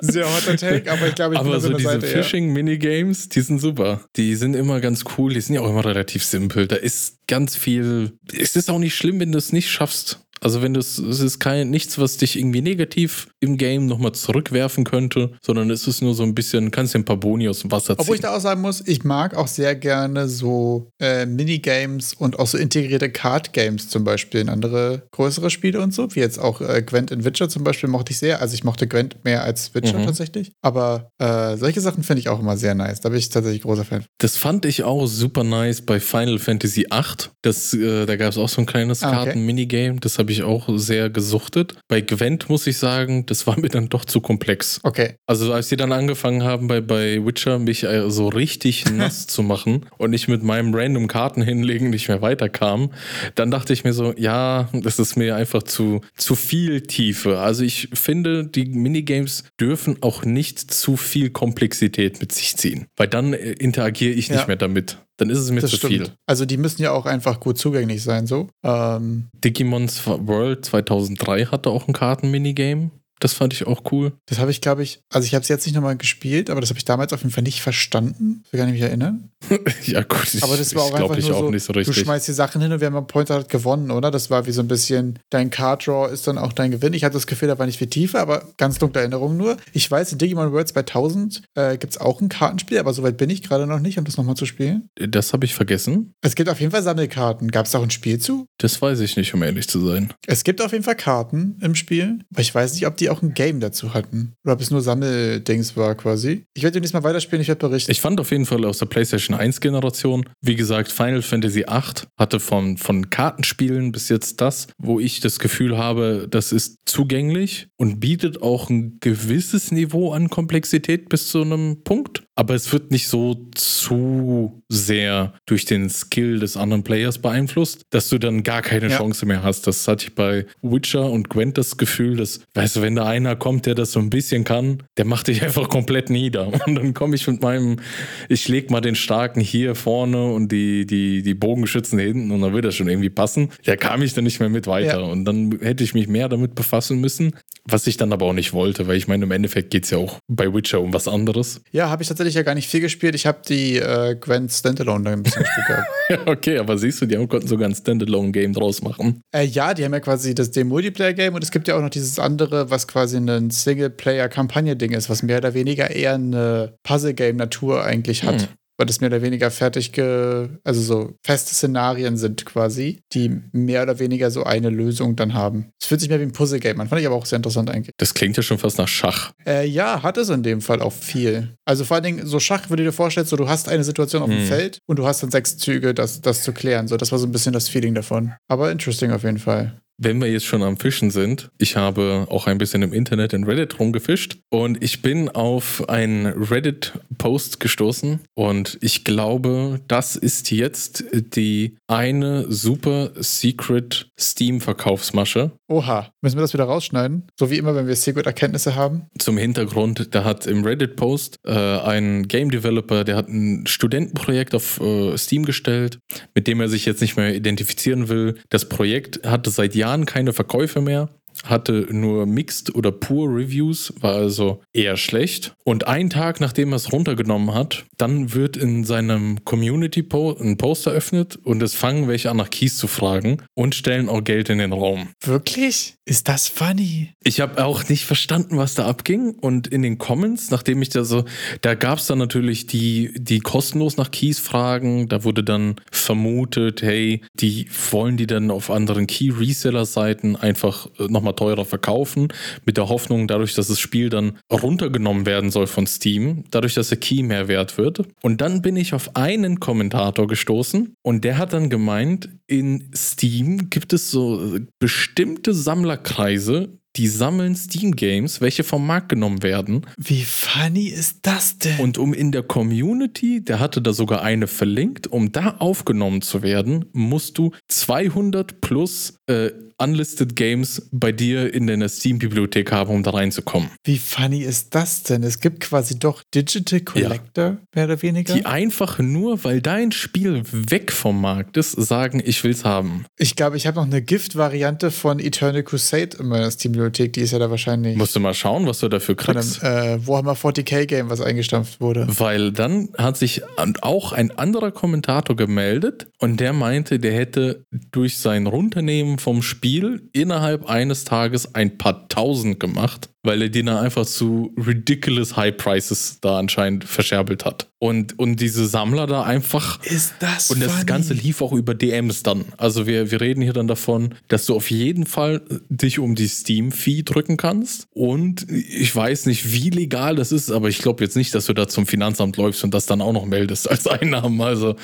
[0.00, 2.22] Sehr hotter Take, aber ich glaube, ich Aber so diese Seite, ja.
[2.22, 4.00] Phishing-Minigames, die sind super.
[4.16, 5.34] Die sind immer ganz cool.
[5.34, 6.66] Die sind ja auch immer relativ simpel.
[6.66, 8.18] Da ist ganz viel.
[8.32, 10.20] Es ist auch nicht schlimm, wenn du es nicht schaffst.
[10.40, 14.84] Also wenn das, es ist kein nichts, was dich irgendwie negativ im Game nochmal zurückwerfen
[14.84, 17.70] könnte, sondern es ist nur so ein bisschen, kannst dir ein paar Boni aus dem
[17.70, 18.00] Wasser ziehen.
[18.00, 22.38] Obwohl ich da auch sagen muss, ich mag auch sehr gerne so äh, Minigames und
[22.38, 26.60] auch so integrierte Card-Games zum Beispiel in andere größere Spiele und so, wie jetzt auch
[26.60, 28.40] äh, Gwent in Witcher zum Beispiel mochte ich sehr.
[28.40, 30.04] Also ich mochte Gwent mehr als Witcher Mhm.
[30.04, 30.52] tatsächlich.
[30.60, 33.00] Aber äh, solche Sachen finde ich auch immer sehr nice.
[33.00, 34.04] Da bin ich tatsächlich großer Fan.
[34.18, 37.30] Das fand ich auch super nice bei Final Fantasy VIII.
[37.42, 39.16] Das, äh, da gab es auch so ein kleines Ah, okay.
[39.24, 40.00] Karten-Minigame.
[40.00, 41.74] Das habe ich auch sehr gesuchtet.
[41.88, 44.80] Bei Gwent muss ich sagen, das war mir dann doch zu komplex.
[44.82, 45.16] Okay.
[45.26, 49.42] Also als sie dann angefangen haben bei, bei Witcher mich äh, so richtig nass zu
[49.42, 52.90] machen und ich mit meinem random Karten hinlegen nicht mehr weiterkam,
[53.34, 57.38] dann dachte ich mir so, ja, das ist mir einfach zu, zu viel Tiefe.
[57.38, 63.08] Also ich finde, die Minigames dürfen auch nicht zu viel Komplexität mit sich ziehen, weil
[63.08, 64.46] dann äh, interagiere ich nicht Ja.
[64.46, 64.98] mehr damit.
[65.18, 65.92] Dann ist es mir Das zu stimmt.
[65.92, 66.08] viel.
[66.26, 68.48] Also die müssen ja auch einfach gut zugänglich sein, so.
[68.62, 72.90] Ähm, Digimons World 2003 hatte auch ein Karten-Minigame.
[73.20, 74.12] Das fand ich auch cool.
[74.26, 76.70] das habe ich, glaube ich, also ich habe es jetzt nicht nochmal gespielt, aber das
[76.70, 78.44] habe ich damals auf jeden Fall nicht verstanden.
[78.52, 79.30] Ich nicht mich erinnern.
[79.84, 82.26] ja gut, ich, Aber das war auch einfach nur auch so, nicht so du schmeißt
[82.26, 84.10] die Sachen hin und wer am Pointer hat gewonnen, oder?
[84.10, 86.92] Das war wie so ein bisschen, dein Card Draw ist dann auch dein Gewinn.
[86.92, 89.56] Ich hatte das Gefühl, da war nicht viel Tiefe, aber ganz dunkle Erinnerungen nur.
[89.72, 93.30] Ich weiß, in Digimon World 2000 äh, gibt es auch ein Kartenspiel, aber soweit bin
[93.30, 94.88] ich gerade noch nicht, um das nochmal zu spielen.
[94.96, 96.14] Das habe ich vergessen.
[96.20, 97.50] Es gibt auf jeden Fall Sammelkarten.
[97.50, 98.46] Gab es auch ein Spiel zu?
[98.58, 100.12] Das weiß ich nicht, um ehrlich zu sein.
[100.26, 103.22] Es gibt auf jeden Fall Karten im Spiel, aber ich weiß nicht, ob die auch
[103.22, 104.34] ein Game dazu hatten.
[104.44, 106.44] Oder ob es nur Sammeldings war quasi.
[106.54, 107.90] Ich werde demnächst mal weiterspielen, ich werde berichten.
[107.90, 112.06] Ich fand auf jeden Fall aus der PlayStation 1 Generation, wie gesagt, Final Fantasy VIII
[112.18, 117.68] hatte von, von Kartenspielen bis jetzt das, wo ich das Gefühl habe, das ist zugänglich
[117.76, 122.27] und bietet auch ein gewisses Niveau an Komplexität bis zu einem Punkt.
[122.38, 128.08] Aber es wird nicht so zu sehr durch den Skill des anderen Players beeinflusst, dass
[128.10, 128.96] du dann gar keine Ja.
[128.96, 129.66] Chance mehr hast.
[129.66, 133.34] Das hatte ich bei Witcher und Gwent das Gefühl, dass, weißt du, wenn da einer
[133.34, 136.46] kommt, der das so ein bisschen kann, der macht dich einfach komplett nieder.
[136.64, 137.80] Und dann komme ich mit meinem,
[138.28, 142.52] ich leg mal den Starken hier vorne und die, die, die Bogenschützen hinten und dann
[142.52, 143.48] wird das schon irgendwie passen.
[143.64, 145.00] Da kam ich dann nicht mehr mit weiter.
[145.00, 145.06] Ja.
[145.06, 147.32] Und dann hätte ich mich mehr damit befassen müssen,
[147.64, 149.98] was ich dann aber auch nicht wollte, weil ich meine, im Endeffekt geht es ja
[149.98, 151.62] auch bei Witcher um was anderes.
[151.72, 153.14] Ja, habe ich tatsächlich tatsächlich ja gar nicht viel gespielt.
[153.14, 156.26] Ich habe die äh, Gwent Standalone da ein bisschen gespielt gehabt.
[156.28, 159.22] okay, aber siehst du, die haben, konnten sogar ein Standalone-Game draus machen.
[159.34, 161.90] Äh, ja, die haben ja quasi das dem Multiplayer-Game und es gibt ja auch noch
[161.90, 168.24] dieses andere, was quasi ein Singleplayer-Kampagne-Ding ist, was mehr oder weniger eher eine Puzzle-Game-Natur eigentlich
[168.24, 168.42] hat.
[168.42, 173.42] Hm weil das mehr oder weniger fertig, ge also so feste Szenarien sind quasi, die
[173.52, 175.72] mehr oder weniger so eine Lösung dann haben.
[175.80, 177.92] Es fühlt sich mehr wie ein Puzzle-Game an, fand ich aber auch sehr interessant eigentlich.
[177.98, 179.32] Das klingt ja schon fast nach Schach.
[179.46, 181.56] Äh, ja, hat es in dem Fall auch viel.
[181.64, 184.30] Also vor allen Dingen so Schach, würde dir vorstellen, so du hast eine Situation auf
[184.30, 184.46] dem hm.
[184.46, 186.86] Feld und du hast dann sechs Züge, das, das zu klären.
[186.86, 188.32] So, das war so ein bisschen das Feeling davon.
[188.46, 189.80] Aber interesting auf jeden Fall.
[190.00, 193.42] Wenn wir jetzt schon am Fischen sind, ich habe auch ein bisschen im Internet in
[193.42, 201.04] Reddit rumgefischt und ich bin auf einen Reddit-Post gestoßen und ich glaube, das ist jetzt
[201.12, 205.50] die eine super secret Steam-Verkaufsmasche.
[205.66, 207.28] Oha, müssen wir das wieder rausschneiden?
[207.38, 209.06] So wie immer, wenn wir Secret-Erkenntnisse haben?
[209.18, 214.80] Zum Hintergrund, da hat im Reddit-Post äh, ein Game Developer, der hat ein Studentenprojekt auf
[214.80, 215.98] äh, Steam gestellt,
[216.34, 218.36] mit dem er sich jetzt nicht mehr identifizieren will.
[218.50, 221.08] Das Projekt hatte seit Jahren keine Verkäufe mehr
[221.44, 225.54] hatte nur Mixed oder Poor Reviews, war also eher schlecht.
[225.64, 230.56] Und einen Tag, nachdem er es runtergenommen hat, dann wird in seinem Community -Po ein
[230.56, 234.48] Post eröffnet und es fangen welche an, nach Keys zu fragen und stellen auch Geld
[234.48, 235.08] in den Raum.
[235.22, 235.96] Wirklich?
[236.04, 237.10] Ist das funny?
[237.22, 239.32] Ich habe auch nicht verstanden, was da abging.
[239.32, 241.26] Und in den Comments, nachdem ich da so,
[241.60, 245.08] da gab es dann natürlich die, die kostenlos nach Keys fragen.
[245.08, 251.27] Da wurde dann vermutet, hey, die wollen die dann auf anderen Key-Reseller-Seiten einfach äh, nochmal
[251.28, 252.28] nochmal teurer verkaufen,
[252.64, 256.88] mit der Hoffnung, dadurch, dass das Spiel dann runtergenommen werden soll von Steam, dadurch, dass
[256.88, 258.02] der Key mehr wert wird.
[258.22, 263.70] Und dann bin ich auf einen Kommentator gestoßen und der hat dann gemeint, in Steam
[263.70, 269.86] gibt es so bestimmte Sammlerkreise, die sammeln Steam-Games, welche vom Markt genommen werden.
[269.96, 271.78] Wie funny ist das denn?
[271.78, 276.42] Und um in der Community, der hatte da sogar eine verlinkt, um da aufgenommen zu
[276.42, 283.02] werden, musst du 200 plus äh, Unlisted Games bei dir in deiner Steam-Bibliothek haben, um
[283.04, 283.70] da reinzukommen.
[283.84, 285.22] Wie funny ist das denn?
[285.22, 287.58] Es gibt quasi doch Digital Collector, ja.
[287.74, 288.34] mehr oder weniger.
[288.34, 293.04] Die einfach nur, weil dein Spiel weg vom Markt ist, sagen, ich will's haben.
[293.16, 297.12] Ich glaube, ich habe noch eine Gift-Variante von Eternal Crusade in meiner Steam-Bibliothek.
[297.12, 297.96] Die ist ja da wahrscheinlich.
[297.96, 299.58] Musst du mal schauen, was du dafür kriegst.
[299.58, 302.06] Von einem äh, Warhammer 40k-Game, was eingestampft wurde.
[302.18, 303.42] Weil dann hat sich
[303.80, 309.67] auch ein anderer Kommentator gemeldet und der meinte, der hätte durch sein Runternehmen vom Spiel
[309.68, 315.36] Spiel innerhalb eines Tages ein paar tausend gemacht, weil er die dann einfach zu ridiculous
[315.36, 317.68] high prices da anscheinend verscherbelt hat.
[317.78, 319.84] Und, und diese Sammler da einfach.
[319.84, 320.86] Ist das Und das funny?
[320.86, 322.46] Ganze lief auch über DMs dann.
[322.56, 326.28] Also wir, wir reden hier dann davon, dass du auf jeden Fall dich um die
[326.28, 327.88] Steam-Fee drücken kannst.
[327.92, 331.52] Und ich weiß nicht, wie legal das ist, aber ich glaube jetzt nicht, dass du
[331.52, 334.40] da zum Finanzamt läufst und das dann auch noch meldest als Einnahmen.
[334.40, 334.76] Also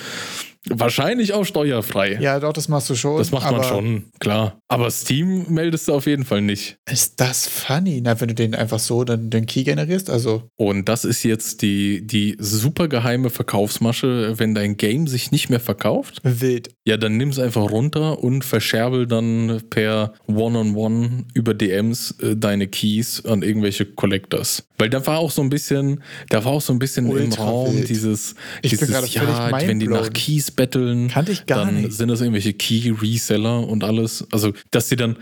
[0.68, 2.18] Wahrscheinlich auch steuerfrei.
[2.20, 3.18] Ja, doch, das machst du schon.
[3.18, 4.59] Das macht man schon, klar.
[4.68, 6.79] Aber Steam meldest du auf jeden Fall nicht.
[6.90, 8.00] Ist das funny?
[8.03, 10.44] Na, wenn du den einfach so dann den Key generierst, also.
[10.57, 15.61] Und das ist jetzt die, die super geheime Verkaufsmasche, wenn dein Game sich nicht mehr
[15.61, 16.20] verkauft.
[16.22, 16.70] Wild.
[16.87, 22.12] Ja, dann nimm es einfach runter und verscherbel dann per One-on-One -on -One über DMs
[22.20, 24.66] äh, deine Keys an irgendwelche Collectors.
[24.79, 27.48] Weil da war auch so ein bisschen, da war auch so ein bisschen Ultra im
[27.48, 27.88] Raum wild.
[27.88, 31.92] dieses, ich dieses ja, wenn die nach Keys betteln, Kannte ich gar dann nicht.
[31.92, 34.26] sind das irgendwelche Key-Reseller und alles.
[34.30, 35.16] Also, dass sie dann.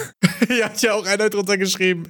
[0.48, 2.04] ja, hat ja auch einer drunter geschrieben.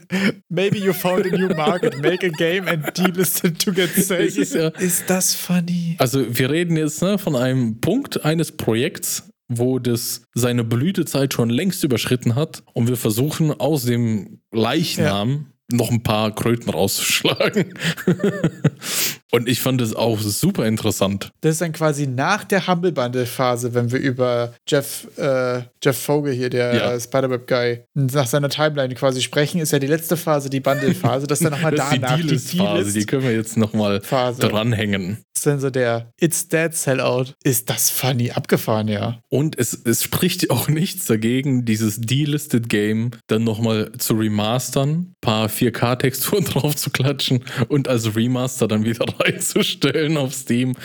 [0.48, 4.36] Maybe you found a new market, make a game and delist it to get sales.
[4.36, 5.96] Ist, ja, ist das funny?
[5.98, 11.50] Also, wir reden jetzt ne, von einem Punkt eines Projekts, wo das seine Blütezeit schon
[11.50, 17.74] längst überschritten hat und wir versuchen aus dem Leichnam ja noch ein paar Kröten rauszuschlagen.
[19.34, 21.32] Und ich fand es auch super interessant.
[21.40, 25.96] Das ist dann quasi nach der Humble Bundle Phase, wenn wir über Jeff, äh, Jeff
[25.96, 27.00] Vogel hier, der ja.
[27.00, 31.26] Spider-Web Guy, nach seiner Timeline quasi sprechen, ist ja die letzte Phase, die Bundle Phase.
[31.32, 32.92] Das ist dann nochmal danach die Phase.
[32.92, 35.24] Die können wir jetzt nochmal dranhängen.
[35.42, 37.34] Ist dann so der It's Dead Sellout.
[37.42, 39.18] Ist das funny abgefahren, ja.
[39.28, 45.48] Und es, es spricht auch nichts dagegen, dieses Delisted Game dann nochmal zu remastern, paar
[45.48, 50.76] 4K-Texturen drauf zu klatschen und als Remaster dann wieder reinzustellen auf Steam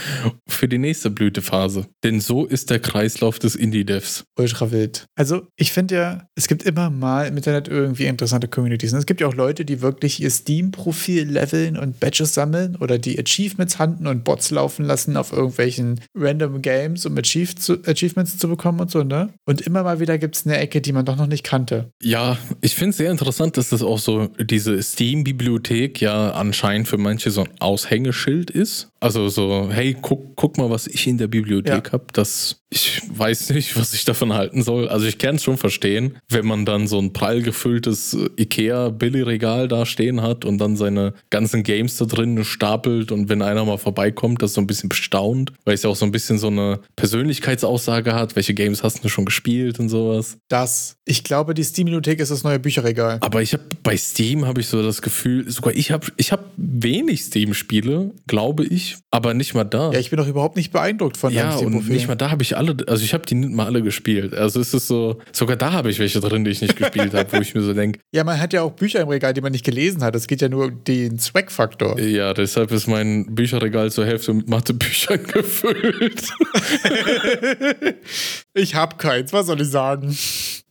[0.48, 1.86] für die nächste Blütephase.
[2.04, 4.24] Denn so ist der Kreislauf des Indie-Devs.
[4.40, 5.06] Ultra wild.
[5.16, 8.92] Also, ich finde ja, es gibt immer mal im Internet irgendwie interessante Communities.
[8.92, 12.98] Und es gibt ja auch Leute, die wirklich ihr Steam-Profil leveln und Badges sammeln oder
[12.98, 17.84] die Achievements handeln und Bots Mods laufen lassen auf irgendwelchen random Games, um Achieve zu,
[17.86, 19.34] Achievements zu bekommen und so, ne?
[19.46, 21.92] Und immer mal wieder gibt es eine Ecke, die man doch noch nicht kannte.
[22.02, 26.98] Ja, ich finde es sehr interessant, dass das auch so diese Steam-Bibliothek ja anscheinend für
[26.98, 28.90] manche so ein Aushängeschild ist.
[29.00, 31.92] Also so, hey, guck, guck mal, was ich in der Bibliothek ja.
[31.92, 32.06] habe.
[32.14, 34.88] Das, ich weiß nicht, was ich davon halten soll.
[34.90, 39.86] Also ich kann es schon verstehen, wenn man dann so ein prall gefülltes Ikea-Billigregal da
[39.86, 44.37] stehen hat und dann seine ganzen Games da drin stapelt und wenn einer mal vorbeikommt,
[44.40, 48.14] das so ein bisschen bestaunt, weil es ja auch so ein bisschen so eine Persönlichkeitsaussage
[48.14, 50.38] hat, welche Games hast du schon gespielt und sowas.
[50.48, 53.18] Das, ich glaube, die Steam-Bibliothek ist das neue Bücherregal.
[53.22, 56.46] Aber ich habe bei Steam habe ich so das Gefühl, sogar ich habe ich hab
[56.56, 59.92] wenig Steam-Spiele, glaube ich, aber nicht mal da.
[59.92, 62.44] Ja, ich bin doch überhaupt nicht beeindruckt von ja, deinem und nicht mal da habe
[62.44, 64.34] ich alle, also ich habe die nicht mal alle gespielt.
[64.34, 67.32] Also es ist so, sogar da habe ich welche drin, die ich nicht gespielt habe,
[67.32, 68.00] wo ich mir so denke.
[68.14, 70.16] Ja, man hat ja auch Bücher im Regal, die man nicht gelesen hat.
[70.16, 72.00] Es geht ja nur um den Zweckfaktor.
[72.00, 76.24] Ja, deshalb ist mein Bücherregal zur Hälfte mit Mathebüchern gefüllt.
[78.54, 80.16] ich habe keins, was soll ich sagen?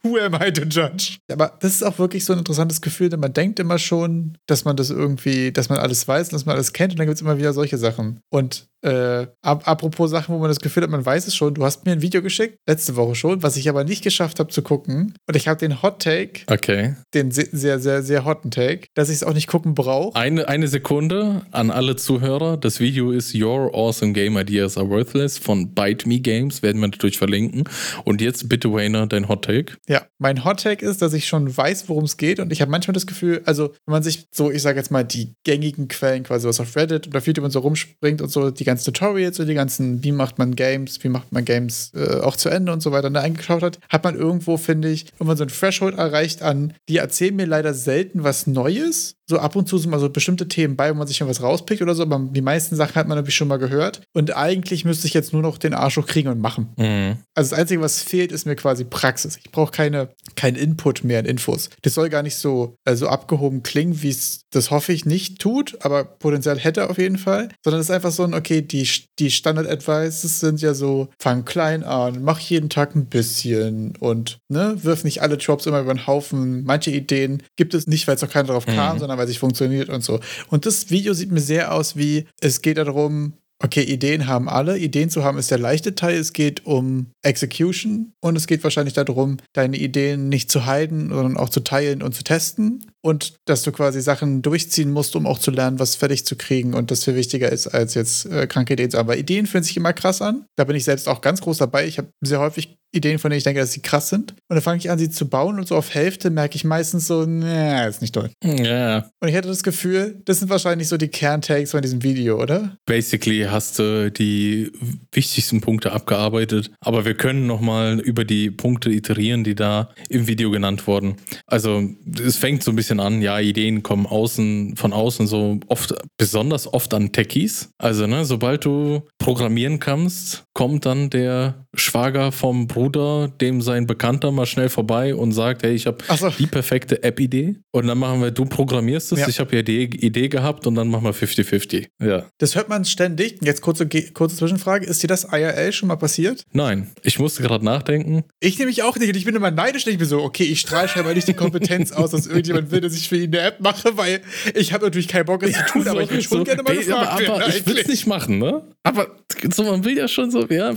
[0.07, 1.19] Who am I to judge?
[1.31, 4.65] Aber das ist auch wirklich so ein interessantes Gefühl, denn man denkt immer schon, dass
[4.65, 7.17] man das irgendwie, dass man alles weiß und dass man alles kennt und dann gibt
[7.17, 8.21] es immer wieder solche Sachen.
[8.31, 11.55] Und äh, apropos Sachen, wo man das Gefühl hat, man weiß es schon.
[11.55, 14.51] Du hast mir ein Video geschickt, letzte Woche schon, was ich aber nicht geschafft habe
[14.51, 15.15] zu gucken.
[15.27, 16.95] Und ich habe den Hot Take, okay.
[17.13, 20.15] den sehr, sehr, sehr hotten Take, dass ich es auch nicht gucken brauche.
[20.15, 22.57] Eine, eine Sekunde an alle Zuhörer.
[22.57, 26.63] Das Video ist Your Awesome Game Ideas Are Worthless von Bite Me Games.
[26.63, 27.65] Werden wir natürlich verlinken.
[28.05, 29.75] Und jetzt bitte, Wayner, dein Hot Take.
[29.89, 32.41] Ja, mein Hot Take ist, dass ich schon weiß, worum es geht.
[32.41, 35.05] Und ich habe manchmal das Gefühl, also, wenn man sich so, ich sage jetzt mal,
[35.05, 38.65] die gängigen Quellen, quasi was auf Reddit oder YouTube und so rumspringt und so, die
[38.65, 42.37] ganzen Tutorials und die ganzen, wie macht man Games, wie macht man Games äh, auch
[42.37, 45.45] zu Ende und so weiter, da eingeschaut hat, hat man irgendwo, finde ich, irgendwann so
[45.45, 49.79] ein Threshold erreicht an, die erzählen mir leider selten was Neues, so ab und zu
[49.79, 52.43] sind mal so bestimmte Themen bei, wo man sich was rauspickt oder so, aber die
[52.43, 54.03] meisten Sachen hat man natürlich schon mal gehört.
[54.13, 56.69] Und eigentlich müsste ich jetzt nur noch den Arsch hochkriegen und machen.
[56.77, 57.19] Mhm.
[57.35, 59.39] Also das Einzige, was fehlt, ist mir quasi Praxis.
[59.43, 61.71] Ich brauche keine, keinen Input mehr in Infos.
[61.83, 65.77] Das soll gar nicht so also abgehoben klingen, wie es das hoffe ich nicht tut,
[65.85, 67.51] aber Potenzial hätte auf jeden Fall.
[67.63, 71.85] Sondern es ist einfach so ein, okay, die, die Standard-Advices sind ja so, fang klein
[71.85, 76.07] an, mach jeden Tag ein bisschen und ne, wirf nicht alle Jobs immer über den
[76.07, 76.65] Haufen.
[76.65, 79.01] Manche Ideen gibt es nicht, weil es noch keiner drauf kam, mhm.
[79.01, 80.21] sondern weil es funktioniert und so.
[80.49, 84.79] Und das Video sieht mir sehr aus wie, es geht darum, okay, Ideen haben alle.
[84.79, 86.19] Ideen zu haben ist der leichte Teil.
[86.19, 91.37] Es geht um Execution und es geht wahrscheinlich darum, deine Ideen nicht zu heiden, sondern
[91.37, 95.39] auch zu teilen und zu testen und dass du quasi Sachen durchziehen musst, um auch
[95.39, 98.75] zu lernen, was fertig zu kriegen und das viel wichtiger ist, als jetzt äh, kranke
[98.75, 99.09] Ideen zu haben.
[99.09, 100.45] Weil Ideen fühlen sich immer krass an.
[100.57, 101.87] Da bin ich selbst auch ganz groß dabei.
[101.87, 104.33] Ich habe sehr häufig Ideen, von denen ich denke, dass sie krass sind.
[104.33, 107.07] Und dann fange ich an, sie zu bauen und so auf Hälfte merke ich meistens
[107.07, 108.31] so, nee, ist nicht toll.
[108.43, 109.09] Ja.
[109.21, 112.77] Und ich hätte das Gefühl, das sind wahrscheinlich so die Kerntakes von diesem Video, oder?
[112.87, 114.73] Basically hast du die
[115.13, 120.51] wichtigsten Punkte abgearbeitet, aber wir können nochmal über die Punkte iterieren, die da im Video
[120.51, 121.17] genannt wurden.
[121.47, 121.83] Also
[122.23, 126.73] es fängt so ein bisschen an, ja, Ideen kommen außen, von außen so oft, besonders
[126.73, 127.71] oft an Techies.
[127.79, 134.31] Also, ne, sobald du programmieren kannst, kommt dann der Schwager vom Bruder, dem sein Bekannter
[134.33, 136.31] mal schnell vorbei und sagt, hey, ich habe so.
[136.31, 137.57] die perfekte App-Idee.
[137.73, 139.29] Und dann machen wir, du programmierst es, ja.
[139.29, 141.87] ich habe ja die Idee gehabt und dann machen wir 50-50.
[142.03, 142.27] Ja.
[142.39, 143.39] Das hört man ständig.
[143.43, 144.87] Jetzt kurze, kurze Zwischenfrage.
[144.87, 146.45] Ist dir das IRL schon mal passiert?
[146.53, 146.91] Nein.
[147.03, 148.25] Ich musste gerade nachdenken.
[148.41, 149.15] Ich nehme mich auch nicht.
[149.15, 149.87] Ich bin immer neidisch.
[149.87, 152.95] Ich bin so, okay, ich strahle scheinbar nicht die Kompetenz aus, dass irgendjemand will, dass
[152.95, 154.21] ich für ihn eine App mache, weil
[154.55, 156.77] ich habe natürlich keinen Bock, es zu tun, aber ich will schon so, gerne mal
[156.77, 158.63] gefragt aber, aber ich will es nicht machen, ne?
[158.83, 159.09] Aber
[159.53, 160.73] so, man will ja schon so, ja,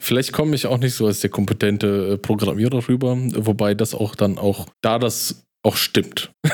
[0.00, 4.14] vielleicht komme ich auch nicht so als der kompetente äh, Programmierer rüber, wobei das auch
[4.14, 6.30] dann auch, da das auch stimmt.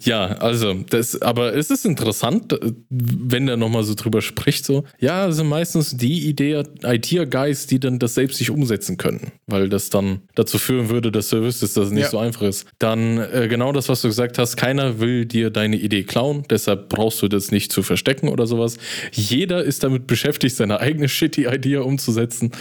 [0.00, 5.28] ja, also, das, aber es ist interessant, wenn er nochmal so drüber spricht, so, ja,
[5.28, 9.90] es sind meistens die Idee, IT-Guys, die dann das selbst nicht umsetzen können, weil das
[9.90, 12.10] dann dazu führen würde, dass du wüsstest, dass es nicht ja.
[12.10, 12.66] so einfach ist.
[12.78, 16.88] Dann äh, genau das, was du gesagt hast, keiner will dir deine Idee klauen, deshalb
[16.88, 18.78] brauchst du das nicht zu verstecken oder sowas.
[19.12, 22.52] Jeder ist damit beschäftigt, seine eigene shitty Idee umzusetzen.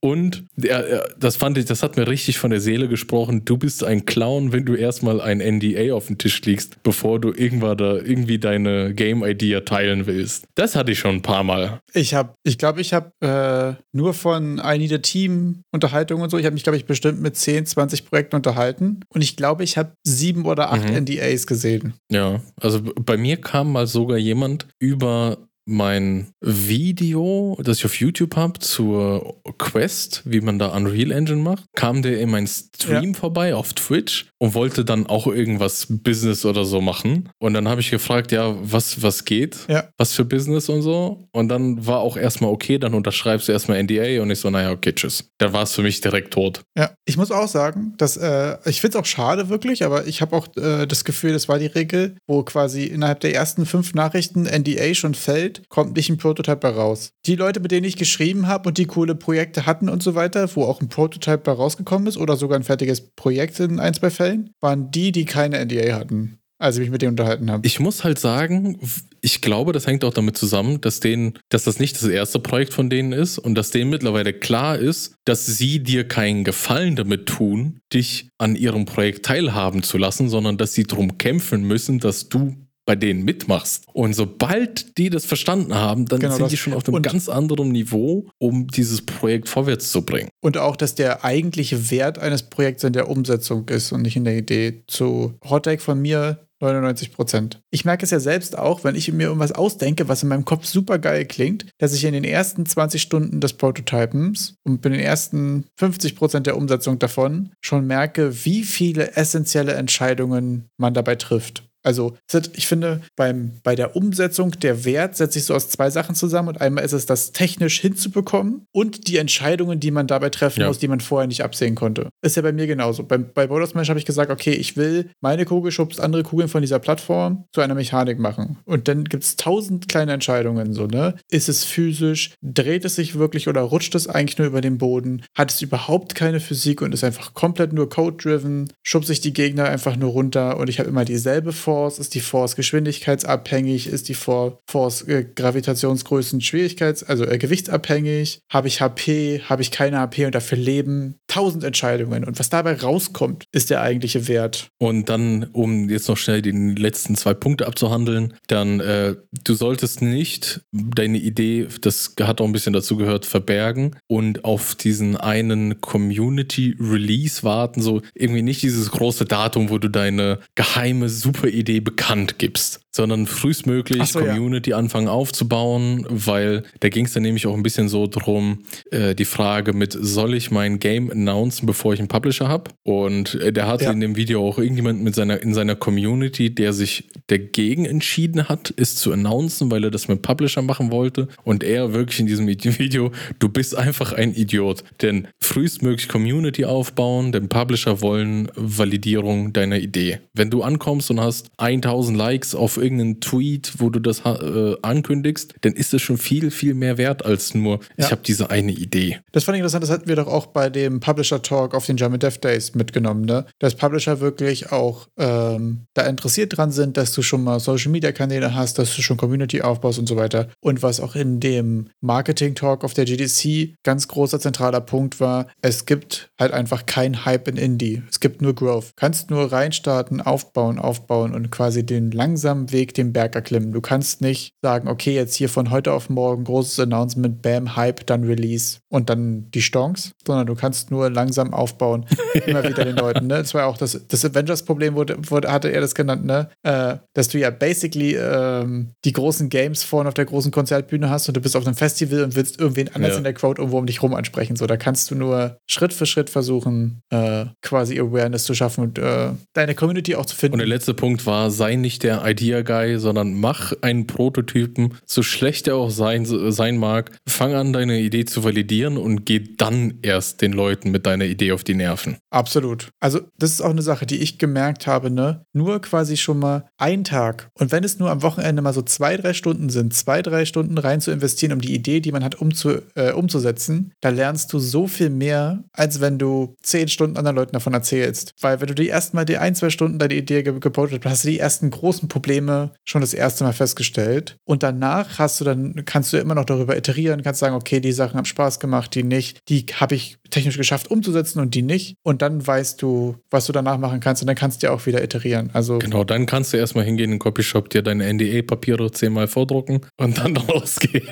[0.00, 3.84] Und er, das fand ich, das hat mir richtig von der Seele gesprochen du bist
[3.84, 7.96] ein Clown, wenn du erstmal ein NDA auf den Tisch legst, bevor du irgendwann da
[7.96, 10.44] irgendwie deine Game-Idea teilen willst.
[10.54, 11.80] Das hatte ich schon ein paar Mal.
[11.92, 16.30] Ich habe, ich glaube, ich habe äh, nur von I Need a Team Unterhaltungen und
[16.30, 19.64] so, ich habe mich, glaube ich, bestimmt mit 10, 20 Projekten unterhalten und ich glaube,
[19.64, 21.04] ich habe sieben oder acht mhm.
[21.04, 21.94] NDAs gesehen.
[22.10, 25.38] Ja, also bei mir kam mal sogar jemand über
[25.70, 31.64] mein Video, das ich auf YouTube habe, zur Quest, wie man da Unreal Engine macht,
[31.74, 33.18] kam der in meinen Stream ja.
[33.18, 37.28] vorbei auf Twitch und wollte dann auch irgendwas Business oder so machen.
[37.38, 39.58] Und dann habe ich gefragt, ja, was, was geht?
[39.68, 39.88] Ja.
[39.96, 41.28] Was für Business und so.
[41.32, 44.70] Und dann war auch erstmal okay, dann unterschreibst du erstmal NDA und ich so, naja,
[44.70, 45.30] okay, tschüss.
[45.38, 46.62] Da war es für mich direkt tot.
[46.76, 50.22] Ja, ich muss auch sagen, dass äh, ich finde es auch schade wirklich, aber ich
[50.22, 53.94] habe auch äh, das Gefühl, das war die Regel, wo quasi innerhalb der ersten fünf
[53.94, 57.12] Nachrichten NDA schon fällt, kommt nicht ein Prototype raus.
[57.26, 60.48] Die Leute, mit denen ich geschrieben habe und die coole Projekte hatten und so weiter,
[60.54, 64.10] wo auch ein Prototype bei rausgekommen ist oder sogar ein fertiges Projekt in ein, zwei
[64.10, 67.66] Fällen, waren die, die keine NDA hatten als ich mich mit denen unterhalten habe.
[67.66, 68.78] Ich muss halt sagen,
[69.22, 72.74] ich glaube, das hängt auch damit zusammen, dass denen, dass das nicht das erste Projekt
[72.74, 77.26] von denen ist und dass denen mittlerweile klar ist, dass sie dir keinen Gefallen damit
[77.26, 82.28] tun, dich an ihrem Projekt teilhaben zu lassen, sondern dass sie darum kämpfen müssen, dass
[82.28, 82.54] du
[82.86, 83.84] bei denen mitmachst.
[83.92, 86.50] Und sobald die das verstanden haben, dann genau sind das.
[86.50, 90.28] die schon auf einem und ganz anderen Niveau, um dieses Projekt vorwärts zu bringen.
[90.40, 94.24] Und auch, dass der eigentliche Wert eines Projekts in der Umsetzung ist und nicht in
[94.24, 94.82] der Idee.
[94.86, 97.62] Zu Hottake von mir 99 Prozent.
[97.70, 100.66] Ich merke es ja selbst auch, wenn ich mir irgendwas ausdenke, was in meinem Kopf
[100.66, 105.00] super geil klingt, dass ich in den ersten 20 Stunden des Prototypens und bei den
[105.00, 111.69] ersten 50 Prozent der Umsetzung davon schon merke, wie viele essentielle Entscheidungen man dabei trifft.
[111.82, 112.16] Also
[112.54, 116.48] ich finde, beim, bei der Umsetzung der Wert setzt sich so aus zwei Sachen zusammen.
[116.48, 120.68] Und einmal ist es das technisch hinzubekommen und die Entscheidungen, die man dabei treffen ja.
[120.68, 122.08] muss, die man vorher nicht absehen konnte.
[122.22, 123.04] Ist ja bei mir genauso.
[123.04, 126.48] Bei, bei Borders Smash habe ich gesagt, okay, ich will meine Kugel schubst andere Kugeln
[126.48, 128.58] von dieser Plattform zu einer Mechanik machen.
[128.64, 130.74] Und dann gibt es tausend kleine Entscheidungen.
[130.74, 131.14] So, ne?
[131.30, 132.32] Ist es physisch?
[132.42, 135.22] Dreht es sich wirklich oder rutscht es eigentlich nur über den Boden?
[135.34, 138.72] Hat es überhaupt keine Physik und ist einfach komplett nur Code-driven?
[138.82, 141.69] Schubse ich die Gegner einfach nur runter und ich habe immer dieselbe Form?
[141.70, 142.00] Force?
[142.00, 143.86] Ist die Force geschwindigkeitsabhängig?
[143.86, 148.40] Ist die Force äh, Gravitationsgrößen Schwierigkeits-, also äh, gewichtsabhängig?
[148.50, 149.42] Habe ich HP?
[149.48, 151.20] Habe ich keine HP und dafür Leben?
[151.30, 152.24] Tausend Entscheidungen.
[152.24, 154.72] Und was dabei rauskommt, ist der eigentliche Wert.
[154.78, 159.14] Und dann, um jetzt noch schnell die letzten zwei Punkte abzuhandeln, dann, äh,
[159.44, 164.74] du solltest nicht deine Idee, das hat auch ein bisschen dazu gehört, verbergen und auf
[164.74, 171.08] diesen einen Community Release warten, so irgendwie nicht dieses große Datum, wo du deine geheime
[171.08, 174.76] super Idee bekannt gibst sondern frühestmöglich so, Community ja.
[174.76, 179.24] anfangen aufzubauen, weil da ging es dann nämlich auch ein bisschen so drum, äh, die
[179.24, 182.70] Frage mit, soll ich mein Game announcen, bevor ich einen Publisher habe?
[182.82, 183.92] Und äh, der hatte ja.
[183.92, 188.72] in dem Video auch irgendjemand mit seiner, in seiner Community, der sich dagegen entschieden hat,
[188.76, 191.28] es zu announcen, weil er das mit Publisher machen wollte.
[191.44, 192.46] Und er wirklich in diesem
[192.78, 194.84] Video, du bist einfach ein Idiot.
[195.02, 200.20] Denn frühestmöglich Community aufbauen, denn Publisher wollen Validierung deiner Idee.
[200.34, 205.54] Wenn du ankommst und hast 1000 Likes auf irgendeinen Tweet, wo du das äh, ankündigst,
[205.62, 208.06] dann ist es schon viel, viel mehr wert als nur, ja.
[208.06, 209.18] ich habe diese eine Idee.
[209.32, 211.96] Das fand ich interessant, das hatten wir doch auch bei dem Publisher Talk auf den
[211.96, 213.44] German Dev Days mitgenommen, ne?
[213.58, 218.12] Dass Publisher wirklich auch ähm, da interessiert dran sind, dass du schon mal Social Media
[218.12, 220.46] Kanäle hast, dass du schon Community aufbaust und so weiter.
[220.60, 225.48] Und was auch in dem Marketing Talk auf der GDC ganz großer zentraler Punkt war,
[225.62, 228.04] es gibt halt einfach kein Hype in Indie.
[228.08, 228.92] Es gibt nur Growth.
[228.94, 233.72] Kannst nur reinstarten, aufbauen, aufbauen und quasi den langsamen Weg den Berg erklimmen.
[233.72, 238.06] Du kannst nicht sagen, okay, jetzt hier von heute auf morgen großes Announcement, Bam, Hype,
[238.06, 242.06] dann Release und dann die Stonks, sondern du kannst nur langsam aufbauen,
[242.46, 243.26] immer wieder den Leuten.
[243.26, 243.38] Ne?
[243.38, 246.48] Das war auch das, das Avengers-Problem, wurde, wurde, hatte er das genannt, ne?
[246.62, 251.28] Äh, dass du ja basically ähm, die großen Games vorne auf der großen Konzertbühne hast
[251.28, 253.18] und du bist auf einem Festival und willst irgendwen anders ja.
[253.18, 254.56] in der Crowd irgendwo um dich rum ansprechen.
[254.56, 258.98] So, da kannst du nur Schritt für Schritt versuchen, äh, quasi Awareness zu schaffen und
[258.98, 260.54] äh, deine Community auch zu finden.
[260.54, 265.22] Und der letzte Punkt war, sei nicht der Idea Guy, sondern mach einen Prototypen, so
[265.22, 267.12] schlecht er auch sein, sein mag.
[267.26, 271.52] Fang an, deine Idee zu validieren und geh dann erst den Leuten mit deiner Idee
[271.52, 272.16] auf die Nerven.
[272.30, 272.90] Absolut.
[273.00, 275.44] Also, das ist auch eine Sache, die ich gemerkt habe, ne?
[275.52, 277.50] Nur quasi schon mal ein Tag.
[277.54, 280.78] Und wenn es nur am Wochenende mal so zwei, drei Stunden sind, zwei, drei Stunden
[280.78, 284.58] rein zu investieren, um die Idee, die man hat, umzu, äh, umzusetzen, da lernst du
[284.58, 288.34] so viel mehr, als wenn du zehn Stunden anderen Leuten davon erzählst.
[288.40, 291.28] Weil wenn du die erstmal die ein, zwei Stunden deine Idee gepostet hast, hast du
[291.28, 294.36] die ersten großen Probleme schon das erste Mal festgestellt.
[294.44, 297.92] Und danach hast du dann, kannst du immer noch darüber iterieren, kannst sagen, okay, die
[297.92, 301.96] Sachen haben Spaß gemacht, die nicht, die habe ich technisch geschafft umzusetzen und die nicht.
[302.02, 304.86] Und dann weißt du, was du danach machen kannst und dann kannst du ja auch
[304.86, 305.50] wieder iterieren.
[305.52, 309.80] Also genau, dann kannst du erstmal hingehen in den Copyshop, dir deine NDA-Papiere zehnmal vordrucken
[309.96, 311.08] und dann rausgehen.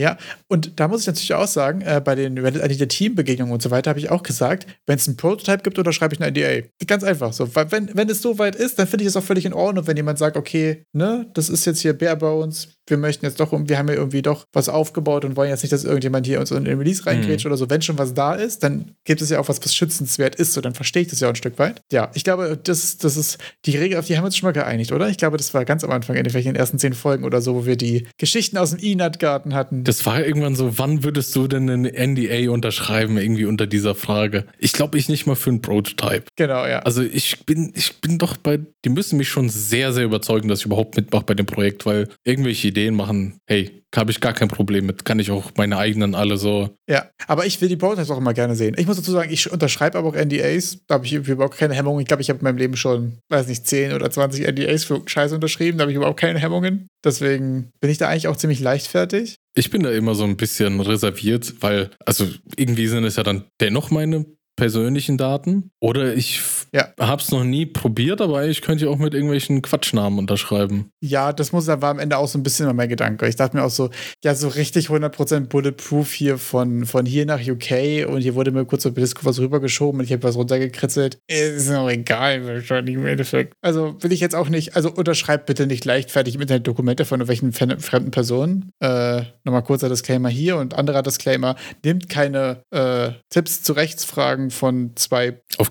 [0.00, 0.16] Ja,
[0.48, 3.60] und da muss ich natürlich auch sagen, äh, bei den Reddit ID der Teambegegnungen und
[3.60, 6.30] so weiter habe ich auch gesagt, wenn es einen Prototype gibt, oder schreibe ich eine
[6.30, 6.66] NDA.
[6.86, 7.54] Ganz einfach so.
[7.54, 9.86] Weil wenn, wenn es so weit ist, dann finde ich es auch völlig in Ordnung,
[9.86, 13.52] wenn jemand sagt, okay, ne, das ist jetzt hier Bare Bones, wir möchten jetzt doch,
[13.52, 16.50] wir haben ja irgendwie doch was aufgebaut und wollen jetzt nicht, dass irgendjemand hier uns
[16.50, 17.52] in den Release reingrätscht mhm.
[17.52, 17.70] oder so.
[17.70, 20.60] Wenn schon was da ist, dann gibt es ja auch was, was schützenswert ist, so
[20.60, 21.80] dann verstehe ich das ja auch ein Stück weit.
[21.92, 24.52] Ja, ich glaube, das, das ist die Regel, auf die haben wir uns schon mal
[24.52, 25.08] geeinigt, oder?
[25.08, 27.66] Ich glaube, das war ganz am Anfang, in den ersten zehn Folgen oder so, wo
[27.66, 29.84] wir die Geschichten aus dem E-Nut-Garten hatten.
[29.84, 34.46] Das war irgendwann so, wann würdest du denn einen NDA unterschreiben, irgendwie unter dieser Frage?
[34.58, 36.24] Ich glaube, ich nicht mal für einen Prototype.
[36.36, 36.80] Genau, ja.
[36.80, 40.60] Also ich bin, ich bin doch bei, die müssen mich schon sehr, sehr überzeugen, dass
[40.60, 44.48] ich überhaupt mitmache bei dem Projekt, weil irgendwelche Ideen machen, hey, habe ich gar kein
[44.48, 45.04] Problem mit.
[45.04, 46.70] Kann ich auch meine eigenen alle so.
[46.88, 48.76] Ja, aber ich will die Prototypes auch immer gerne sehen.
[48.78, 50.78] Ich muss dazu sagen, ich unterschreibe aber auch NDAs.
[50.86, 52.00] Da habe ich überhaupt keine Hemmungen.
[52.00, 55.02] Ich glaube, ich habe in meinem Leben schon, weiß nicht, 10 oder 20 NDAs für
[55.04, 55.78] Scheiße unterschrieben.
[55.78, 56.88] Da habe ich überhaupt keine Hemmungen.
[57.04, 59.36] Deswegen bin ich da eigentlich auch ziemlich leichtfertig.
[59.56, 63.44] Ich bin da immer so ein bisschen reserviert, weil, also irgendwie sind es ja dann
[63.60, 64.24] dennoch meine
[64.60, 65.70] persönlichen Daten.
[65.80, 66.42] Oder ich
[66.74, 66.88] ja.
[67.00, 70.90] habe es noch nie probiert, aber ich könnte ja auch mit irgendwelchen Quatschnamen unterschreiben.
[71.00, 73.26] Ja, das muss war am Ende auch so ein bisschen mein Gedanke.
[73.26, 73.88] Ich dachte mir auch so,
[74.22, 78.66] ja, so richtig 100% Bulletproof hier von, von hier nach UK und hier wurde mir
[78.66, 81.18] kurz auf Disco was rübergeschoben und ich habe was runtergekritzelt.
[81.26, 83.54] Ist auch egal, wahrscheinlich im Endeffekt.
[83.62, 87.20] Also will ich jetzt auch nicht, also unterschreibt bitte nicht leichtfertig im Internet Dokumente von
[87.20, 88.72] irgendwelchen fremden Personen.
[88.80, 91.56] Äh, nochmal kurzer Disclaimer hier und anderer Disclaimer.
[91.82, 95.70] Nehmt keine äh, Tipps zu Rechtsfragen von zwei Auf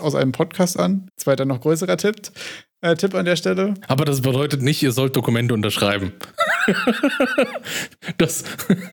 [0.00, 1.08] aus einem Podcast an.
[1.16, 2.30] Zweiter noch größerer Tipp.
[2.82, 3.74] Äh, Tipp an der Stelle.
[3.88, 6.12] Aber das bedeutet nicht, ihr sollt Dokumente unterschreiben.
[8.18, 8.44] das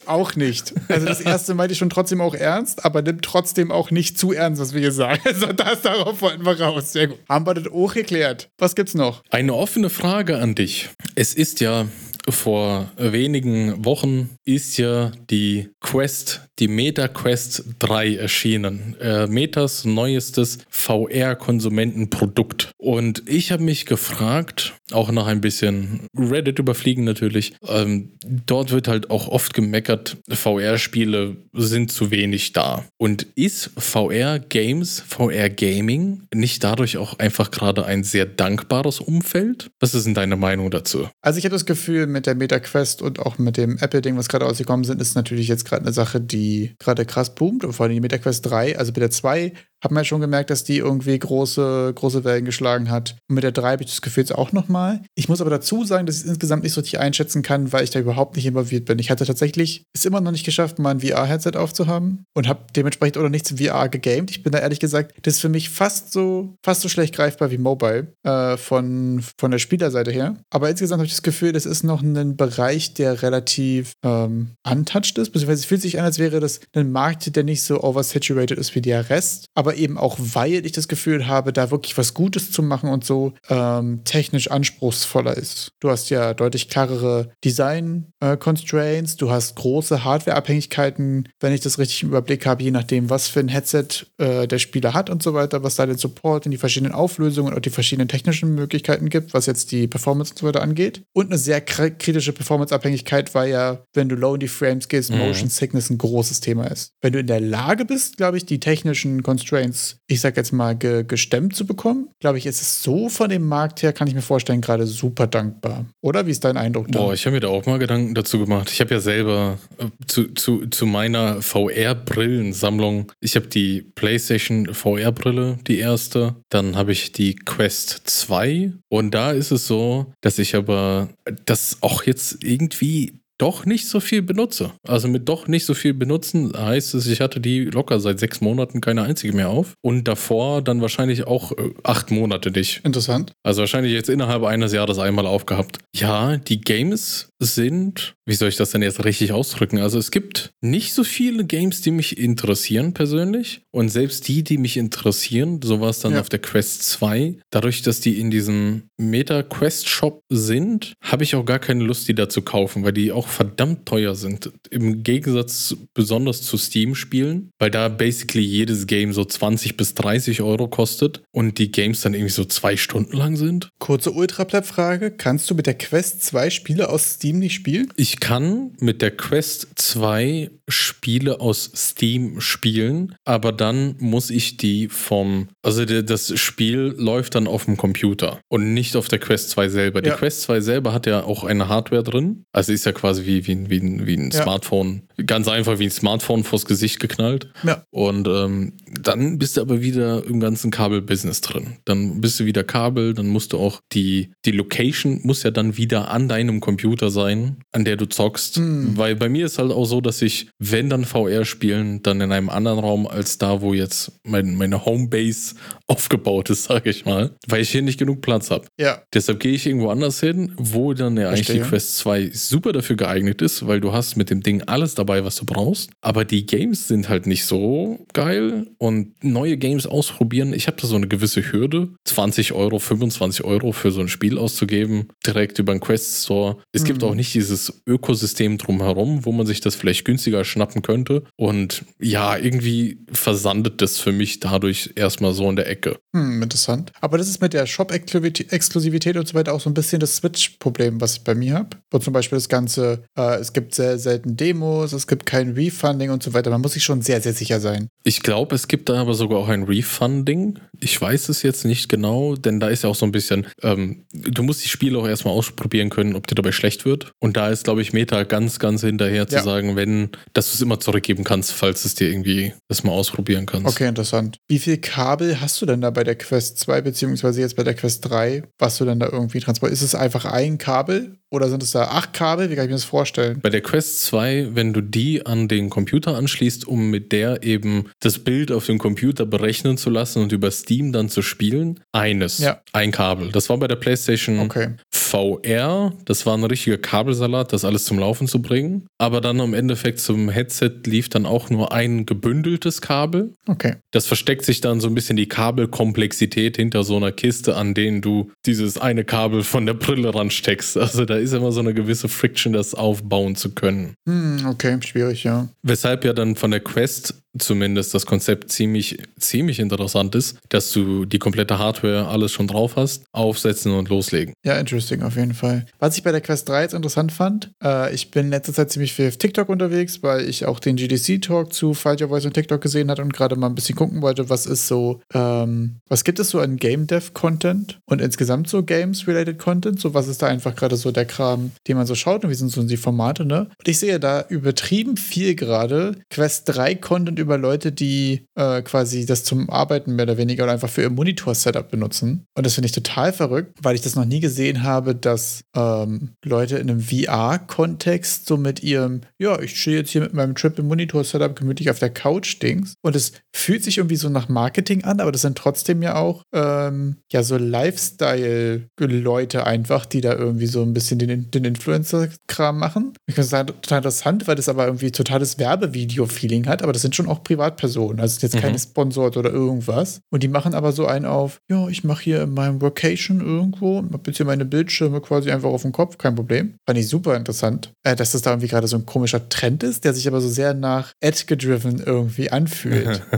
[0.05, 0.73] auch nicht.
[0.87, 4.31] Also das erste meinte ich schon trotzdem auch ernst, aber nimmt trotzdem auch nicht zu
[4.31, 5.21] ernst, was wir hier sagen.
[5.33, 6.93] Also das darauf wollten wir raus.
[6.93, 7.17] Sehr gut.
[7.27, 8.49] Haben wir das auch geklärt.
[8.57, 9.23] Was gibt's noch?
[9.31, 10.89] Eine offene Frage an dich.
[11.15, 11.87] Es ist ja
[12.29, 18.95] vor wenigen Wochen ist ja die Quest, die Meta Quest 3 erschienen.
[18.99, 22.71] Äh, Metas neuestes VR-Konsumentenprodukt.
[22.77, 28.13] Und ich habe mich gefragt, auch nach ein bisschen Reddit überfliegen natürlich, ähm,
[28.45, 32.85] dort wird halt auch oft gemeckert, VR-Spiele sind zu wenig da.
[32.97, 39.71] Und ist VR-Games, VR-Gaming nicht dadurch auch einfach gerade ein sehr dankbares Umfeld?
[39.79, 41.07] Was ist denn deine Meinung dazu?
[41.21, 44.29] Also ich habe das Gefühl, mit der Meta Quest und auch mit dem Apple-Ding, was
[44.29, 46.42] gerade ausgekommen sind, ist natürlich jetzt gerade eine Sache, die
[46.79, 47.63] gerade krass boomt.
[47.63, 50.21] Und vor allem die Meta Quest 3, also mit der 2 hat man ja schon
[50.21, 53.17] gemerkt, dass die irgendwie große, große Wellen geschlagen hat.
[53.27, 55.01] Und mit der 3 habe ich das Gefühl jetzt auch nochmal.
[55.13, 57.83] Ich muss aber dazu sagen, dass ich es insgesamt nicht so richtig einschätzen kann, weil
[57.83, 58.97] ich da überhaupt nicht involviert bin.
[58.99, 63.17] Ich hatte tatsächlich es immer noch nicht geschafft, mal ein VR-Headset aufzuhaben und habe dementsprechend
[63.17, 64.31] auch noch nichts im VR gegamed.
[64.31, 67.51] Ich bin da ehrlich gesagt, das ist für mich fast so, fast so schlecht greifbar
[67.51, 70.37] wie Mobile äh, von, von der Spielerseite her.
[70.49, 75.17] Aber insgesamt habe ich das Gefühl, das ist noch ein Bereich, der relativ ähm, untouched
[75.17, 75.31] ist.
[75.31, 78.75] Beziehungsweise es fühlt sich an, als wäre das ein Markt, der nicht so oversaturated ist
[78.75, 79.45] wie der Rest.
[79.53, 83.05] Aber eben auch, weil ich das Gefühl habe, da wirklich was Gutes zu machen und
[83.05, 85.71] so ähm, technisch anspruchsvoller ist.
[85.79, 92.03] Du hast ja deutlich klarere Design-Constraints, äh, du hast große Hardware-Abhängigkeiten, wenn ich das richtig
[92.03, 95.33] im Überblick habe, je nachdem, was für ein Headset äh, der Spieler hat und so
[95.33, 99.33] weiter, was da den Support in die verschiedenen Auflösungen und die verschiedenen technischen Möglichkeiten gibt,
[99.33, 101.03] was jetzt die Performance und so weiter angeht.
[101.13, 105.19] Und eine sehr kritische Performance-Abhängigkeit, weil ja, wenn du low in die Frames gehst, mhm.
[105.19, 106.93] Motion Sickness ein großes Thema ist.
[107.01, 110.51] Wenn du in der Lage bist, glaube ich, die technischen Constraints Constraints, ich sag jetzt
[110.51, 114.07] mal, ge gestemmt zu bekommen, glaube ich, ist es so von dem Markt her, kann
[114.07, 115.85] ich mir vorstellen, gerade super dankbar.
[116.01, 116.99] Oder wie ist dein Eindruck da?
[116.99, 118.69] Boah, ich habe mir da auch mal Gedanken dazu gemacht.
[118.71, 125.59] Ich habe ja selber äh, zu, zu, zu meiner VR-Brillensammlung, ich habe die PlayStation VR-Brille,
[125.67, 130.55] die erste, dann habe ich die Quest 2 und da ist es so, dass ich
[130.55, 131.09] aber
[131.45, 134.71] das auch jetzt irgendwie doch nicht so viel benutze.
[134.87, 138.41] Also mit doch nicht so viel benutzen heißt es, ich hatte die locker seit sechs
[138.41, 139.73] Monaten keine einzige mehr auf.
[139.81, 142.81] Und davor dann wahrscheinlich auch äh, acht Monate nicht.
[142.83, 143.33] Interessant.
[143.43, 145.79] Also wahrscheinlich jetzt innerhalb eines Jahres einmal aufgehabt.
[145.95, 149.79] Ja, die Games sind, wie soll ich das denn jetzt richtig ausdrücken?
[149.79, 153.61] Also es gibt nicht so viele Games, die mich interessieren persönlich.
[153.71, 156.21] Und selbst die, die mich interessieren, so war es dann ja.
[156.21, 161.59] auf der Quest 2, dadurch, dass die in diesem Meta-Quest-Shop sind, habe ich auch gar
[161.59, 164.51] keine Lust, die da zu kaufen, weil die auch verdammt teuer sind.
[164.69, 170.67] Im Gegensatz besonders zu Steam-Spielen, weil da basically jedes Game so 20 bis 30 Euro
[170.67, 173.69] kostet und die Games dann irgendwie so zwei Stunden lang sind.
[173.79, 177.89] Kurze Ultraplap-Frage: Kannst du mit der Quest 2 Spiele aus Steam nicht spielen?
[177.97, 184.87] Ich kann mit der Quest 2 Spiele aus Steam spielen, aber dann muss ich die
[184.87, 189.69] vom, also das Spiel läuft dann auf dem Computer und nicht auf der Quest 2
[189.69, 190.03] selber.
[190.03, 190.13] Ja.
[190.13, 193.25] Die Quest 2 selber hat ja auch eine Hardware drin, also ist ja quasi quasi
[193.25, 194.43] wie, wie, wie, wie ein Ja.
[194.43, 197.49] Smartphone, ganz einfach wie ein Smartphone vors Gesicht geknallt.
[197.63, 197.83] Ja.
[197.91, 201.77] Und ähm, dann bist du aber wieder im ganzen Kabel-Business drin.
[201.85, 205.77] Dann bist du wieder Kabel, dann musst du auch die, die Location muss ja dann
[205.77, 208.57] wieder an deinem Computer sein, an der du zockst.
[208.57, 208.97] Hm.
[208.97, 212.31] Weil bei mir ist halt auch so, dass ich, wenn dann VR spielen, dann in
[212.31, 215.55] einem anderen Raum als da, wo jetzt mein, meine Homebase
[215.87, 218.65] aufgebaut ist, sage ich mal, weil ich hier nicht genug Platz habe.
[218.79, 219.01] Ja.
[219.13, 221.59] Deshalb gehe ich irgendwo anders hin, wo dann ja eigentlich die.
[221.63, 225.35] Quest 2 super dafür geeignet ist, weil du hast mit dem Ding alles dabei, was
[225.35, 225.89] du brauchst.
[226.01, 230.53] Aber die Games sind halt nicht so geil und neue Games ausprobieren.
[230.53, 234.37] Ich habe da so eine gewisse Hürde, 20 Euro, 25 Euro für so ein Spiel
[234.37, 236.57] auszugeben, direkt über den Quest Store.
[236.71, 237.07] Es gibt Mhm.
[237.09, 241.23] auch nicht dieses Ökosystem drumherum, wo man sich das vielleicht günstiger schnappen könnte.
[241.35, 245.97] Und ja, irgendwie versandet das für mich dadurch erstmal so in der Ecke.
[246.15, 246.91] Hm, interessant.
[247.01, 251.01] Aber das ist mit der Shop-Exklusivität und so weiter auch so ein bisschen das Switch-Problem,
[251.01, 251.69] was ich bei mir habe.
[251.91, 256.09] Wo zum Beispiel das Ganze, äh, es gibt sehr selten Demos, es gibt kein Refunding
[256.11, 256.49] und so weiter.
[256.49, 257.87] Man muss sich schon sehr, sehr sicher sein.
[258.03, 260.59] Ich glaube, es gibt da aber sogar auch ein Refunding.
[260.79, 264.05] Ich weiß es jetzt nicht genau, denn da ist ja auch so ein bisschen, ähm,
[264.11, 267.11] du musst die Spiele auch erstmal ausprobieren können, ob dir dabei schlecht wird.
[267.19, 269.43] Und da ist, glaube ich, Meta ganz, ganz hinterher zu Ja.
[269.43, 273.45] sagen, wenn, dass du es immer zurückgeben kannst, falls es dir irgendwie das mal ausprobieren
[273.45, 273.67] kannst.
[273.67, 274.37] Okay, interessant.
[274.49, 277.73] Wie viel Kabel hast du denn da bei der Quest 2, beziehungsweise jetzt bei der
[277.75, 279.81] Quest 3, was du denn da irgendwie transportierst?
[279.83, 282.49] Ist es einfach ein Kabel oder sind es da acht Kabel?
[282.49, 283.39] Wie kann ich mir das vorstellen?
[283.41, 287.85] Bei der Quest 2, wenn du die an den Computer anschließt, um mit der eben
[287.99, 292.37] das Bild auf dem Computer berechnen zu lassen und über Steam dann zu spielen, eines,
[292.37, 292.61] Ja.
[292.71, 293.29] ein Kabel.
[293.31, 294.69] Das war bei der PlayStation Okay.
[294.91, 298.87] VR, das war ein richtiger Kabelsalat, das alles zum Laufen zu bringen.
[298.99, 303.33] Aber dann im Endeffekt zum Headset lief dann auch nur ein gebündeltes Kabel.
[303.47, 303.75] Okay.
[303.91, 308.01] Das versteckt sich dann so ein bisschen die Kabelkomplexität hinter so einer Kiste, an denen
[308.01, 310.77] du dieses eine Kabel von der Brille ransteckst.
[310.77, 313.95] Also da ist immer so eine gewisse Friction, das aufbauen zu können.
[314.07, 315.47] Hm, okay, schwierig, ja.
[315.63, 321.05] Weshalb ja dann von der Quest zumindest das Konzept ziemlich, ziemlich interessant ist, dass du
[321.05, 324.33] die komplette Hardware alles schon drauf hast, aufsetzen und loslegen.
[324.43, 325.65] Ja, interesting, auf jeden Fall.
[325.79, 328.71] Was ich bei der Quest 3 jetzt interessant fand, äh, ich bin in letzter Zeit
[328.71, 332.61] ziemlich viel auf TikTok unterwegs, weil ich auch den GDC-Talk zu Falter Voice und TikTok
[332.61, 336.19] gesehen hatte und gerade mal ein bisschen gucken wollte, was ist so, ähm, was gibt
[336.19, 339.79] es so an Game Dev-Content und insgesamt so Games-related Content?
[339.79, 342.35] So, was ist da einfach gerade so der Kram, den man so schaut und wie
[342.35, 343.49] sind so die Formate, ne?
[343.57, 349.05] Und ich sehe da übertrieben viel gerade Quest 3 Content über Leute, die äh, quasi
[349.05, 352.25] das zum Arbeiten mehr oder weniger oder einfach für ihr Monitor-Setup benutzen.
[352.35, 356.09] Und das finde ich total verrückt, weil ich das noch nie gesehen habe, dass ähm,
[356.23, 361.35] Leute in einem VR-Kontext so mit ihrem, ja, ich stehe jetzt hier mit meinem Triple-Monitor-Setup
[361.35, 362.75] gemütlich auf der Couch-Dings.
[362.81, 366.23] Und es fühlt sich irgendwie so nach Marketing an, aber das sind trotzdem ja auch
[366.33, 372.93] ähm, ja so Lifestyle-Leute einfach, die da irgendwie so ein bisschen den, den Influencer-Kram machen.
[373.07, 376.95] Ich kann sagen, total interessant, weil das aber irgendwie totales Werbevideo-Feeling hat, aber das sind
[376.95, 378.59] schon auch Privatpersonen, also jetzt keine Mhm.
[378.59, 380.01] Sponsored oder irgendwas.
[380.11, 383.83] Und die machen aber so einen auf, ja, ich mache hier in meinem Workation irgendwo,
[383.91, 386.55] hab jetzt hier meine Bildschirme quasi einfach auf dem Kopf, kein Problem.
[386.67, 389.85] Fand ich super interessant, äh, dass das da irgendwie gerade so ein komischer Trend ist,
[389.85, 393.01] der sich aber so sehr nach Ad-gedriven irgendwie anfühlt.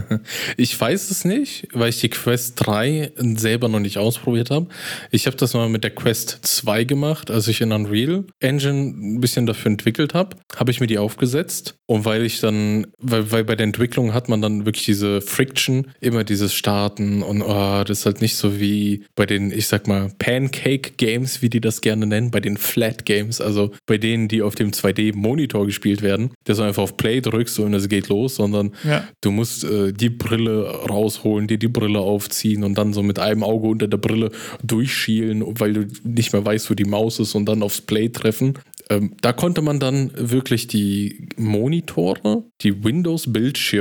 [0.56, 4.68] Ich weiß es nicht, weil ich die Quest 3 selber noch nicht ausprobiert habe.
[5.10, 9.20] Ich habe das mal mit der Quest 2 gemacht, als ich in Unreal Engine ein
[9.20, 11.74] bisschen dafür entwickelt habe, habe ich mir die aufgesetzt.
[11.86, 15.88] Und weil ich dann, weil, weil bei der Entwicklung hat man dann wirklich diese Friction,
[16.00, 19.86] immer dieses Starten und oh, das ist halt nicht so wie bei den, ich sag
[19.86, 24.54] mal, Pancake-Games, wie die das gerne nennen, bei den Flat-Games, also bei denen, die auf
[24.54, 28.72] dem 2D-Monitor gespielt werden, dass du einfach auf Play drückst und es geht los, sondern
[28.84, 29.06] Ja.
[29.20, 33.42] Du musst äh, die Brille rausholen, dir die Brille aufziehen und dann so mit einem
[33.42, 34.30] Auge unter der Brille
[34.62, 38.54] durchschielen, weil du nicht mehr weißt, wo die Maus ist und dann aufs Play treffen.
[38.88, 43.75] Ähm, da konnte man dann wirklich die Monitore, die Windows-Bildschirme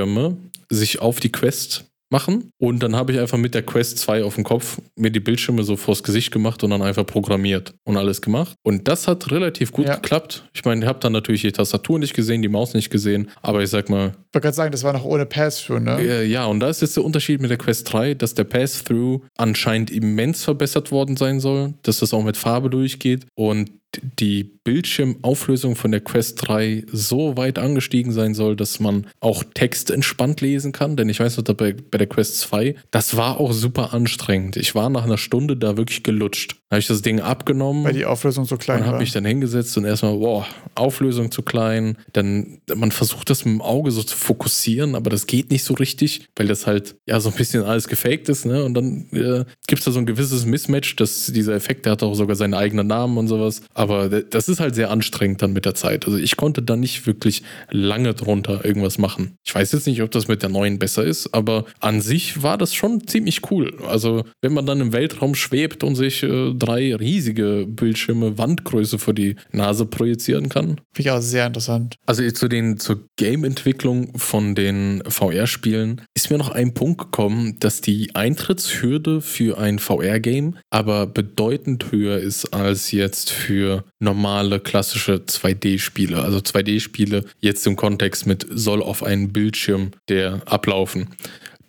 [0.69, 4.35] sich auf die Quest machen und dann habe ich einfach mit der Quest 2 auf
[4.35, 8.21] dem Kopf mir die Bildschirme so vors Gesicht gemacht und dann einfach programmiert und alles
[8.21, 8.53] gemacht.
[8.63, 9.95] Und das hat relativ gut Ja.
[9.95, 10.47] geklappt.
[10.53, 13.63] Ich meine, ich habe dann natürlich die Tastatur nicht gesehen, die Maus nicht gesehen, aber
[13.63, 15.97] ich sag mal, Ich wollte gerade sagen, das war noch ohne Pass-Through, ne?
[15.99, 19.21] äh, ja, und da ist jetzt der Unterschied mit der Quest 3, dass der Pass-Through
[19.35, 23.71] anscheinend immens verbessert worden sein soll, dass das auch mit Farbe durchgeht und
[24.19, 29.91] die Bildschirmauflösung von der Quest 3 so weit angestiegen sein soll, dass man auch Text
[29.91, 30.95] entspannt lesen kann.
[30.95, 34.57] Denn ich weiß noch, bei, bei der Quest 2, das war auch super anstrengend.
[34.57, 36.57] Ich war nach einer Stunde da wirklich gelutscht.
[36.71, 37.83] Habe ich das Ding abgenommen.
[37.83, 38.93] Weil die Auflösung so klein und war.
[38.93, 41.97] habe mich dann hingesetzt und erstmal, boah, Auflösung zu klein.
[42.13, 45.75] Dann, man versucht das mit dem Auge so zu fokussieren, aber das geht nicht so
[45.75, 48.63] richtig, weil das halt ja so ein bisschen alles gefaked ist, ne?
[48.63, 52.03] Und dann äh, gibt es da so ein gewisses Mismatch, dass dieser Effekt, der hat
[52.03, 53.61] auch sogar seinen eigenen Namen und sowas.
[53.75, 56.05] Aber das ist halt sehr anstrengend dann mit der Zeit.
[56.05, 59.37] Also ich konnte da nicht wirklich lange drunter irgendwas machen.
[59.45, 62.57] Ich weiß jetzt nicht, ob das mit der neuen besser ist, aber an sich war
[62.57, 63.75] das schon ziemlich cool.
[63.87, 69.13] Also wenn man dann im Weltraum schwebt und sich äh, drei riesige Bildschirme Wandgröße vor
[69.13, 70.81] die Nase projizieren kann.
[70.93, 71.95] Finde ich auch sehr interessant.
[72.05, 77.81] Also zu den zur Game-Entwicklung von den VR-Spielen ist mir noch ein Punkt gekommen, dass
[77.81, 86.21] die Eintrittshürde für ein VR-Game aber bedeutend höher ist als jetzt für normale klassische 2D-Spiele.
[86.21, 91.09] Also 2D-Spiele jetzt im Kontext mit soll auf einen Bildschirm der ablaufen.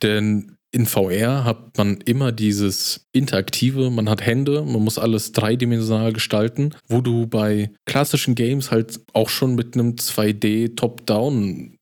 [0.02, 6.12] Denn in VR hat man immer dieses Interaktive, man hat Hände, man muss alles dreidimensional
[6.12, 10.76] gestalten, wo du bei klassischen Games halt auch schon mit einem 2D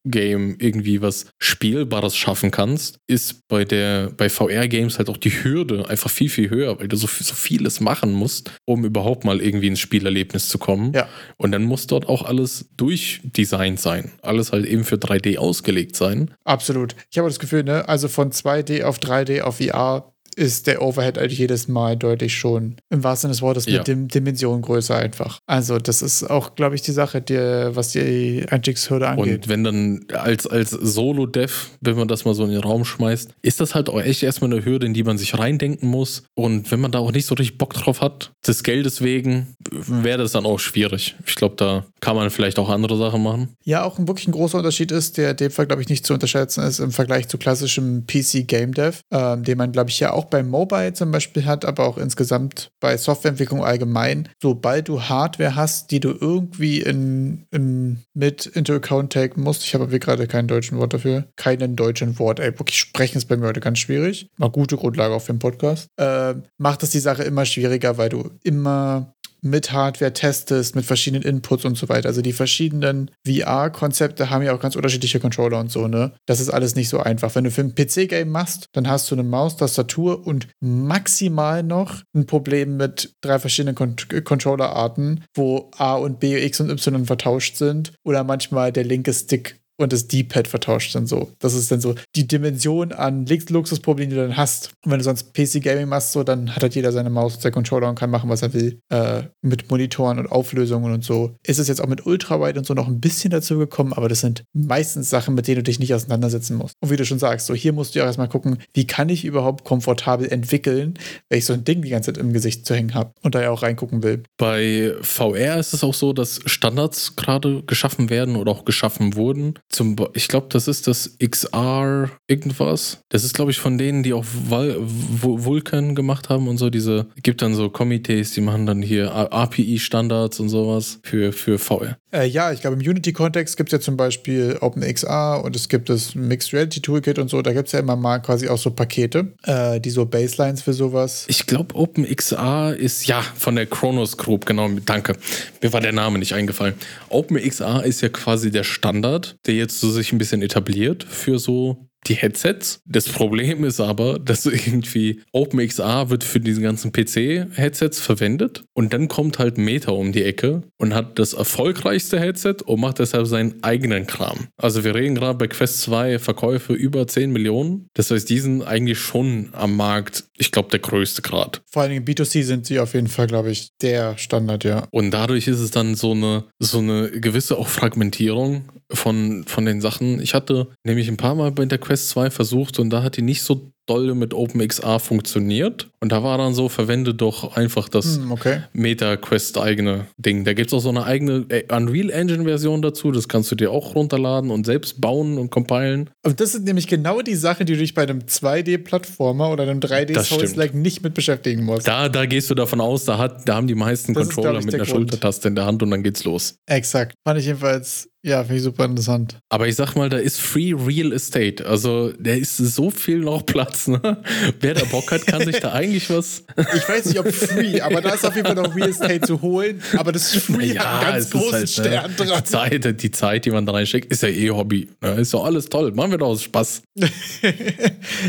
[0.05, 5.89] Top-Down-Game irgendwie was Spielbares schaffen kannst, ist bei der bei VR-Games halt auch die Hürde
[5.89, 9.69] einfach viel, viel höher, weil du so, so vieles machen musst, um überhaupt mal irgendwie
[9.69, 10.93] ins Spielerlebnis zu kommen.
[10.93, 11.09] Ja.
[11.37, 14.13] Und dann muss dort auch alles durchdesignt sein.
[14.23, 16.31] Alles halt eben für 3D ausgelegt sein.
[16.45, 16.95] Absolut.
[17.11, 21.19] Ich habe das Gefühl, ne, also von 2D auf 3D auf VR ist der Overhead
[21.19, 23.79] eigentlich jedes Mal deutlich schon im wahrsten Sinne des Wortes Ja.
[23.79, 25.39] mit Dim Dimension größer einfach.
[25.47, 29.43] Also das ist auch, glaube ich, die Sache, die, was die Einstiegshürde angeht.
[29.45, 33.31] Und wenn dann als, als Solo-Dev, wenn man das mal so in den Raum schmeißt,
[33.43, 36.25] ist das halt auch echt erstmal eine Hürde, in die man sich reindenken muss.
[36.35, 40.19] Und wenn man da auch nicht so richtig Bock drauf hat, des Geldes wegen, wäre
[40.19, 41.17] das dann auch schwierig.
[41.27, 43.49] Ich glaube, da kann man vielleicht auch andere Sachen machen.
[43.65, 46.07] Ja, auch ein wirklich ein großer Unterschied ist, der in dem Fall, glaube ich, nicht
[46.07, 50.13] zu unterschätzen ist im Vergleich zu klassischem PC-Game Dev, ähm, den man, glaube ich, ja
[50.13, 54.29] auch beim Mobile zum Beispiel hat, aber auch insgesamt bei Softwareentwicklung allgemein.
[54.41, 59.75] Sobald du Hardware hast, die du irgendwie in, in, mit into account taken musst, ich
[59.75, 63.37] habe aber gerade keinen deutschen Wort dafür, keinen deutschen Wort, ey, wirklich sprechen ist bei
[63.37, 64.29] mir heute ganz schwierig.
[64.37, 65.89] Mal gute Grundlage auch für den Podcast.
[65.97, 69.15] Äh, macht es die Sache immer schwieriger, weil du immer
[69.45, 72.09] mit Hardware testest, mit verschiedenen Inputs und so weiter.
[72.09, 76.13] Also die verschiedenen VR-Konzepte haben ja auch ganz unterschiedliche Controller und so, ne?
[76.27, 77.35] Das ist alles nicht so einfach.
[77.35, 82.03] Wenn du für ein PC-Game machst, dann hast du eine Maus, Tastatur und maximal noch
[82.15, 87.57] ein Problem mit drei verschiedenen Con Controller-Arten, wo A und B, X und Y vertauscht
[87.57, 91.31] sind oder manchmal der linke Stick und das D-Pad vertauscht sind so.
[91.39, 94.71] Das ist dann so die Dimension an Lux- Luxusproblemen, die du dann hast.
[94.85, 97.89] Und wenn du sonst PC-Gaming machst, so, dann hat halt jeder seine Maus seinen Controller
[97.89, 98.79] und kann machen, was er will.
[98.91, 101.37] Äh, mit Monitoren und Auflösungen und so.
[101.45, 104.21] Ist es jetzt auch mit Ultrawide und so noch ein bisschen dazu gekommen, aber das
[104.21, 106.75] sind meistens Sachen, mit denen du dich nicht auseinandersetzen musst.
[106.81, 109.25] Und wie du schon sagst, so hier musst du ja erstmal gucken, wie kann ich
[109.25, 110.95] überhaupt komfortabel entwickeln,
[111.29, 113.43] wenn ich so ein Ding die ganze Zeit im Gesicht zu hängen habe und da
[113.43, 114.23] ja auch reingucken will.
[114.37, 119.55] Bei VR ist es auch so, dass Standards gerade geschaffen werden oder auch geschaffen wurden.
[119.71, 123.01] Zum, ich glaube, das ist das XR irgendwas.
[123.09, 126.71] Das ist, glaube ich, von denen, die auch Val Vu- Vulkan gemacht haben und so.
[126.71, 131.97] Diese gibt dann so Komitees, die machen dann hier API-Standards und sowas für, für VR.
[132.15, 135.89] Äh, ja, ich glaube, im Unity-Kontext gibt es ja zum Beispiel OpenXR und es gibt
[135.89, 137.43] das Mixed Reality Toolkit und so.
[137.43, 140.73] Da gibt es ja immer mal quasi auch so Pakete, äh, die so Baselines für
[140.73, 141.25] sowas.
[141.27, 145.17] Ich glaube, OpenXR ist ja von der Chronos Group, genau, danke.
[145.61, 146.75] Mir war der Name nicht eingefallen.
[147.09, 151.89] OpenXR ist ja quasi der Standard, der jetzt so sich ein bisschen etabliert für so
[152.07, 152.81] die Headsets.
[152.87, 159.09] Das Problem ist aber, dass irgendwie OpenXR wird für diese ganzen PC-Headsets verwendet und dann
[159.09, 163.63] kommt halt Meta um die Ecke und hat das erfolgreichste Headset und macht deshalb seinen
[163.63, 164.49] eigenen Kram.
[164.57, 167.89] Also wir reden gerade bei Quest 2 Verkäufe über 10 Millionen.
[167.95, 171.63] Das heißt, die sind eigentlich schon am Markt, ich glaube, der größte Grad.
[171.71, 174.87] Vor allen Dingen im B2C sind sie auf jeden Fall, glaube ich, der Standard, ja.
[174.91, 179.81] Und dadurch ist es dann so eine, so eine gewisse auch Fragmentierung von, von den
[179.81, 180.21] Sachen.
[180.21, 183.23] Ich hatte nämlich ein paar Mal bei der Quest 2 versucht und da hat die
[183.23, 185.91] nicht so doll mit OpenXR funktioniert.
[186.01, 188.63] Und da war dann so, verwende doch einfach das Hm, okay.
[188.73, 190.45] Meta-Quest eigene Ding.
[190.45, 193.13] Da gibt es auch so eine eigene äh, Unreal Engine-Version dazu.
[193.13, 196.09] Das kannst du dir auch runterladen und selbst bauen und compilen.
[196.25, 199.81] Und das sind nämlich genau die Sachen, die du dich bei einem 2D-Plattformer oder einem
[199.81, 201.87] Das 3D-Souls-like nicht mit beschäftigen musst.
[201.87, 204.53] Da, da gehst du davon aus, da, hat, da haben die meisten Das ist, Controller
[204.53, 205.11] glaub ich, mit der einer Grund.
[205.11, 206.57] Schultertaste in der Hand und dann geht's los.
[206.67, 207.15] Exakt.
[207.27, 209.39] Fand ich jedenfalls, ja, finde ich super interessant.
[209.51, 211.67] Aber ich sag mal, da ist Free Real Estate.
[211.67, 213.87] Also, da ist so viel noch Platz.
[213.87, 214.01] Ne?
[214.61, 216.43] Wer da Bock hat, kann sich da eigentlich was?
[216.75, 219.43] Ich weiß nicht, ob free, aber da ist auf jeden Fall noch Real Estate zu
[219.43, 219.81] holen.
[219.97, 222.43] Aber das Free Ja, hat einen ganz ist großen halt, ne, Stern dran.
[222.43, 224.89] Die Zeit, die Zeit, die man da reinsteckt, ist ja eh Hobby.
[225.03, 225.11] Ne?
[225.21, 225.93] Ist doch alles toll.
[225.93, 226.83] Machen wir doch aus Spaß.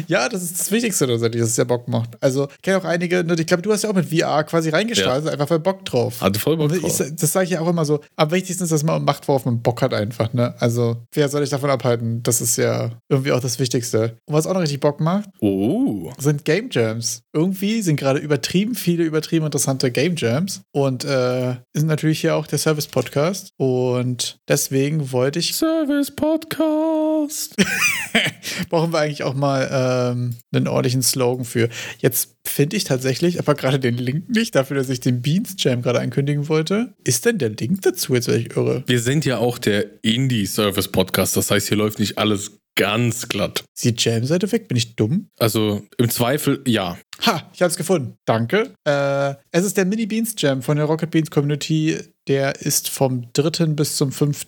[0.08, 2.12] ja, das ist das Wichtigste dass es ja Bock macht.
[2.22, 4.70] Also, ich kenne auch einige, ne, ich glaube, du hast ja auch mit VR quasi
[4.70, 6.22] reingestartet, einfach weil Bock drauf.
[6.22, 7.02] Hatte voll Bock Ich, drauf.
[7.14, 8.02] das sage ich ja auch immer so.
[8.16, 10.34] Am wichtigsten ist, dass man macht, worauf man Bock hat, einfach.
[10.34, 10.54] Ne?
[10.60, 12.24] Also, wer soll ich davon abhalten?
[12.24, 14.18] Das ist ja irgendwie auch das Wichtigste.
[14.26, 16.12] Und was auch noch richtig Bock macht, Oh.
[16.18, 17.22] sind Game Jams.
[17.34, 20.62] Irgendwie sind gerade übertrieben viele, übertrieben interessante Game Jams.
[20.72, 23.50] Und äh, sind natürlich hier auch der Service-Podcast.
[23.58, 27.56] Und deswegen wollte ich, Service Podcast.
[28.70, 31.70] brauchen wir eigentlich auch mal ähm, einen ordentlichen Slogan für.
[32.00, 35.82] Jetzt finde ich tatsächlich, aber gerade den Link nicht, dafür, dass ich den Beans Jam
[35.82, 36.94] gerade ankündigen wollte.
[37.04, 38.84] Ist denn der Link dazu jetzt, wenn ich irre?
[38.88, 41.36] Wir sind ja auch der Indie-Service Podcast.
[41.38, 43.64] Das heißt, hier läuft nicht alles ganz glatt.
[43.76, 44.68] Ist die Jam-Seite weg?
[44.68, 45.30] Bin ich dumm?
[45.40, 46.98] Also im Zweifel ja.
[47.26, 48.18] Ha, ich habe es gefunden.
[48.26, 48.74] Danke.
[48.86, 51.98] Äh, es ist der Mini Beans Jam von der Rocket Beans Community.
[52.28, 53.68] Der ist vom 3.
[53.68, 54.46] bis zum 5.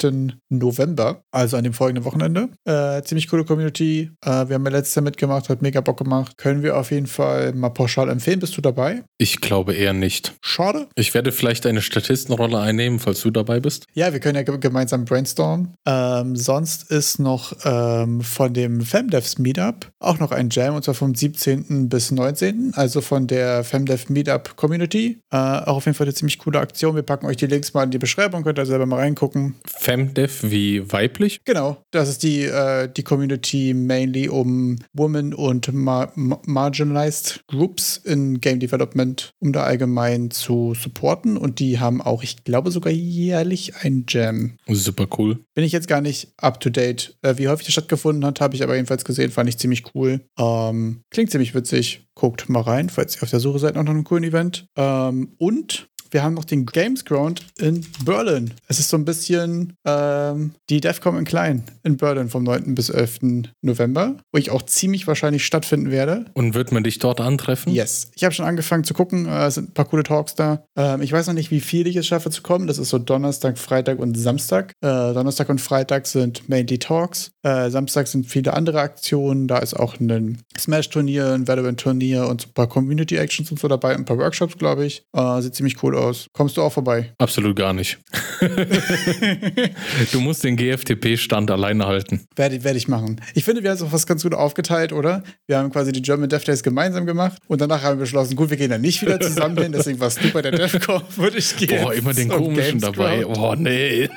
[0.49, 2.49] November, also an dem folgenden Wochenende.
[2.65, 4.11] Äh, ziemlich coole Community.
[4.25, 6.37] Äh, wir haben ja letztes Jahr mitgemacht, hat mega Bock gemacht.
[6.37, 8.39] Können wir auf jeden Fall mal pauschal empfehlen.
[8.39, 9.03] Bist du dabei?
[9.17, 10.33] Ich glaube eher nicht.
[10.41, 10.87] Schade.
[10.95, 13.85] Ich werde vielleicht eine Statistenrolle einnehmen, falls du dabei bist.
[13.93, 15.73] Ja, wir können ja ge- gemeinsam brainstormen.
[15.85, 20.93] Ähm, sonst ist noch ähm, von dem FemDevs Meetup auch noch ein Jam, und zwar
[20.95, 21.89] vom 17.
[21.89, 22.71] bis 19.
[22.75, 25.19] Also von der FemDev Meetup Community.
[25.31, 26.95] Äh, auch auf jeden Fall eine ziemlich coole Aktion.
[26.95, 29.55] Wir packen euch die Links mal in die Beschreibung, könnt ihr selber mal reingucken.
[29.65, 31.39] Femdev wie weiblich.
[31.45, 37.97] Genau, das ist die, äh, die Community mainly um Women und ma ma marginalized Groups
[37.97, 41.37] in Game Development, um da allgemein zu supporten.
[41.37, 44.57] Und die haben auch, ich glaube, sogar jährlich ein Jam.
[44.67, 45.39] Super cool.
[45.53, 47.17] Bin ich jetzt gar nicht up to date.
[47.21, 50.21] Äh, wie häufig das stattgefunden hat, habe ich aber jedenfalls gesehen, fand ich ziemlich cool.
[50.37, 52.07] Ähm, klingt ziemlich witzig.
[52.15, 54.67] Guckt mal rein, falls ihr auf der Suche seid nach einem coolen Event.
[54.75, 58.53] Ähm, und wir haben noch den Games Ground in Berlin.
[58.67, 62.75] Es ist so ein bisschen ähm, die DEFCOM in klein in Berlin vom 9.
[62.75, 63.19] bis 11.
[63.61, 66.25] November, wo ich auch ziemlich wahrscheinlich stattfinden werde.
[66.33, 67.73] Und wird man dich dort antreffen?
[67.73, 68.11] Yes.
[68.15, 69.25] Ich habe schon angefangen zu gucken.
[69.25, 70.63] Äh, es sind ein paar coole Talks da.
[70.75, 72.67] Ähm, ich weiß noch nicht, wie viel ich es schaffe zu kommen.
[72.67, 74.73] Das ist so Donnerstag, Freitag und Samstag.
[74.81, 77.31] Äh, Donnerstag und Freitag sind mainly Talks.
[77.43, 79.47] Äh, Samstag sind viele andere Aktionen.
[79.47, 83.95] Da ist auch ein Smash-Turnier, ein Valorant-Turnier und so ein paar Community-Actions und so dabei.
[83.95, 85.03] Ein paar Workshops, glaube ich.
[85.13, 86.27] Äh, sieht ziemlich cool aus.
[86.33, 87.13] Kommst du auch vorbei?
[87.17, 87.97] Absolut gar nicht.
[90.11, 92.27] du musst den GFTP-Stand alleine halten.
[92.35, 93.21] Werde, werde ich machen.
[93.33, 95.23] Ich finde, wir haben es auch was ganz gut aufgeteilt, oder?
[95.47, 98.49] Wir haben quasi die German Dev Days gemeinsam gemacht und danach haben wir beschlossen, gut,
[98.49, 101.55] wir gehen da nicht wieder zusammen hin, deswegen warst du bei der DevCon, würde ich
[101.57, 101.81] gehen.
[101.81, 103.23] Boah, immer den komischen dabei.
[103.23, 104.09] Boah, nee.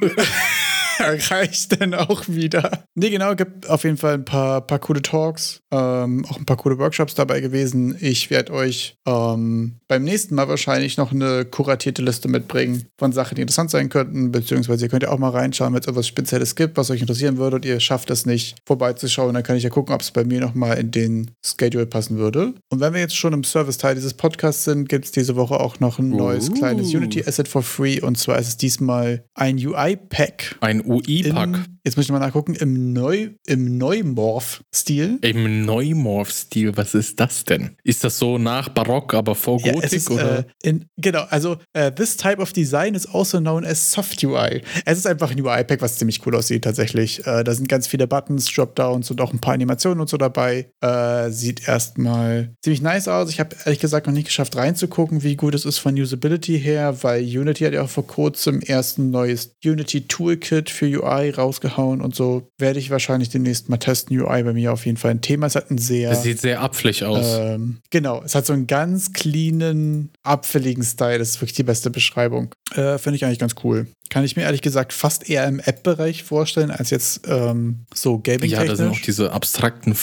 [1.30, 2.86] Reicht denn auch wieder?
[2.95, 6.58] Nee, genau, gibt auf jeden Fall ein paar, paar coole Talks, ähm, auch ein paar
[6.58, 7.97] coole Workshops dabei gewesen.
[7.99, 13.36] Ich werde euch ähm, beim nächsten Mal wahrscheinlich noch eine kuratierte Liste mitbringen von Sachen,
[13.36, 16.56] die interessant sein könnten, beziehungsweise ihr könnt ja auch mal reinschauen, wenn es etwas Spezielles
[16.56, 19.70] gibt, was euch interessieren würde und ihr schafft es nicht vorbeizuschauen, dann kann ich ja
[19.70, 22.54] gucken, ob es bei mir nochmal in den Schedule passen würde.
[22.70, 25.80] Und wenn wir jetzt schon im Service-Teil dieses Podcasts sind, gibt es diese Woche auch
[25.80, 26.54] noch ein neues Uh.
[26.54, 31.50] kleines Unity-Asset for free und zwar ist es diesmal ein UI-Pack Ein UI-Pack.
[31.84, 35.17] Jetzt muss ich mal nachgucken, im, Neu, im Neumorph-Stil.
[35.21, 37.75] Im Neumorph-Stil, was ist das denn?
[37.84, 39.93] Ist das so nach Barock, aber vor Ja, Gotik?
[39.93, 40.39] ist, oder?
[40.39, 44.61] äh, in, genau, also äh, this type of design is also known as Soft UI.
[44.86, 47.25] Es ist einfach ein UI-Pack, was ziemlich cool aussieht tatsächlich.
[47.25, 50.71] Äh, da sind ganz viele Buttons, Dropdowns und auch ein paar Animationen und so dabei.
[50.82, 53.29] Äh, sieht erstmal ziemlich nice aus.
[53.29, 57.01] Ich habe ehrlich gesagt noch nicht geschafft reinzugucken, wie gut es ist von Usability her,
[57.01, 61.70] weil Unity hat ja auch vor kurzem erst ein neues Unity Toolkit für UI rausgehauen
[61.78, 62.49] und so.
[62.57, 64.19] Werde ich wahrscheinlich demnächst mal testen.
[64.19, 65.47] UI bei mir auf jeden Fall ein Thema.
[65.47, 67.38] Es hat ein sehr Das sieht sehr abfällig aus.
[67.39, 71.19] ähm, genau, es hat so einen ganz cleanen, abfälligen Style.
[71.19, 72.53] Das ist wirklich die beste Beschreibung.
[72.76, 73.88] Äh, Finde ich eigentlich ganz cool.
[74.09, 78.49] Kann ich mir ehrlich gesagt fast eher im App-Bereich vorstellen, als jetzt ähm, so gaming
[78.49, 79.05] ja, da sind auch technisch.
[79.05, 79.95] diese abstrakten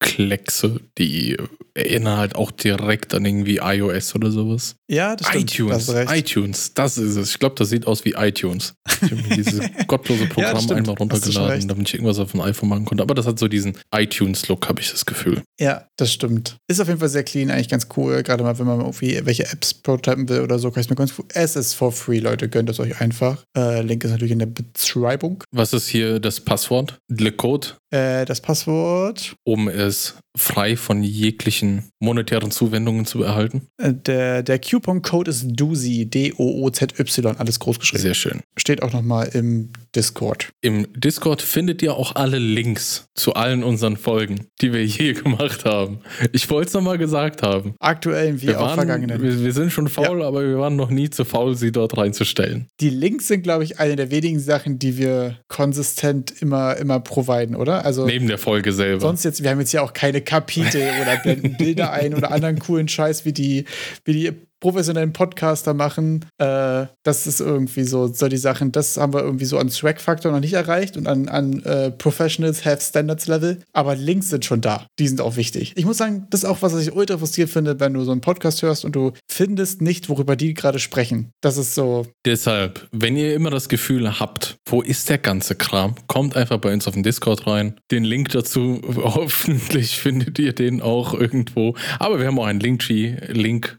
[0.00, 1.36] Farbkleckse, die
[1.74, 4.74] erinnern halt auch direkt an irgendwie iOS oder sowas.
[4.90, 5.52] Ja, das stimmt.
[5.52, 6.12] iTunes, Da hast du recht.
[6.30, 7.30] iTunes, das ist es.
[7.30, 8.74] Ich glaube, das sieht aus wie iTunes.
[9.02, 12.68] Ich habe mir dieses gottlose Programm Ja, einmal runtergeladen, damit ich irgendwas auf dem iPhone
[12.68, 13.02] machen konnte.
[13.02, 15.42] Aber das hat so diesen iTunes-Look, habe ich das Gefühl.
[15.60, 16.56] Ja, das stimmt.
[16.68, 18.22] Ist auf jeden Fall sehr clean, eigentlich ganz cool.
[18.24, 21.12] Gerade mal, wenn man irgendwie welche Apps prototypen will oder so, kann ich mir ganz
[21.18, 21.26] cool.
[21.34, 22.48] Es ist for free, Leute.
[22.48, 23.44] Gönnt es euch einfach.
[23.56, 25.44] Äh, Link ist natürlich in der Beschreibung.
[25.52, 26.98] Was ist hier das Passwort?
[27.08, 29.34] Le Code, Äh, das Passwort.
[29.44, 33.66] um es frei von jeglichen monetären Zuwendungen zu erhalten?
[33.76, 38.02] Äh, der der Coupon-Code ist DOOZY, D-O-O-Z-Y, alles groß geschrieben.
[38.02, 38.40] Sehr schön.
[38.56, 40.48] steht auch nochmal im Discord.
[40.60, 45.64] Im Discord findet ihr auch alle Links zu allen unseren Folgen, die wir je gemacht
[45.64, 46.00] haben.
[46.32, 47.74] Ich wollte es nochmal gesagt haben.
[47.80, 49.20] Aktuellen wie Wir, auch waren, vergangenen.
[49.22, 52.68] wir, wir sind schon faul, aber wir waren noch nie zu faul, sie dort reinzustellen.
[52.80, 57.56] Die Links sind, glaube ich, eine der wenigen Sachen, die wir konsistent immer, immer providen,
[57.56, 57.84] oder?
[57.84, 59.00] Also Neben der Folge selber.
[59.00, 62.58] sonst jetzt, wir haben jetzt ja auch keine Kapitel oder blenden Bilder ein oder anderen
[62.58, 63.64] coolen Scheiß, wie die,
[64.04, 66.24] wie die professionellen Podcaster machen.
[66.38, 70.32] Äh, das ist irgendwie so, so die Sachen, das haben wir irgendwie so an Swag-Faktor
[70.32, 73.58] noch nicht erreicht und an, an äh, Professionals have Standards Level.
[73.72, 74.86] Aber Links sind schon da.
[74.98, 75.72] Die sind auch wichtig.
[75.76, 78.12] Ich muss sagen, das ist auch was, was ich ultra frustriert finde, wenn du so
[78.12, 81.30] einen Podcast hörst und du findest nicht, worüber die gerade sprechen.
[81.40, 85.94] Das ist so, Deshalb, wenn ihr immer das Gefühl habt, wo ist der ganze Kram,
[86.08, 87.80] kommt einfach bei uns auf den Discord rein.
[87.90, 91.74] Den Link dazu, hoffentlich findet ihr den auch irgendwo.
[91.98, 93.78] Aber wir haben auch einen Linktree, link.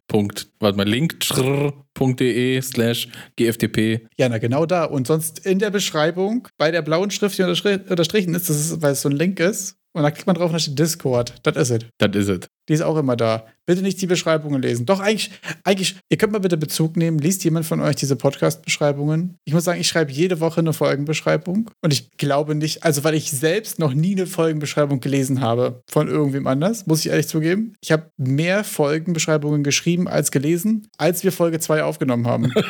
[0.70, 4.08] Warte mal, linktr.de slash gftp.
[4.20, 4.84] Ja, na genau da.
[4.84, 8.82] Und sonst in der Beschreibung bei der blauen Schrift, die unterstri- unterstrichen ist, das ist,
[8.84, 9.78] weil es so ein Link ist.
[9.94, 11.34] Und da klickt man drauf und da steht Discord.
[11.42, 11.90] Das ist es.
[11.98, 12.48] Das ist es.
[12.70, 13.46] Die ist auch immer da.
[13.66, 14.86] Bitte nicht die Beschreibungen lesen.
[14.86, 15.32] Doch, eigentlich,
[15.64, 17.20] eigentlich, ihr könnt mal bitte Bezug nehmen.
[17.20, 19.38] Liest jemand von euch diese Podcast-Beschreibungen?
[19.44, 21.70] Ich muss sagen, ich schreibe jede Woche eine Folgenbeschreibung.
[21.82, 26.08] Und ich glaube nicht, also weil ich selbst noch nie eine Folgenbeschreibung gelesen habe von
[26.08, 27.74] irgendwem anders, muss ich ehrlich zugeben.
[27.82, 32.54] Ich habe mehr Folgenbeschreibungen geschrieben als gelesen, als wir Folge 2 aufgenommen haben.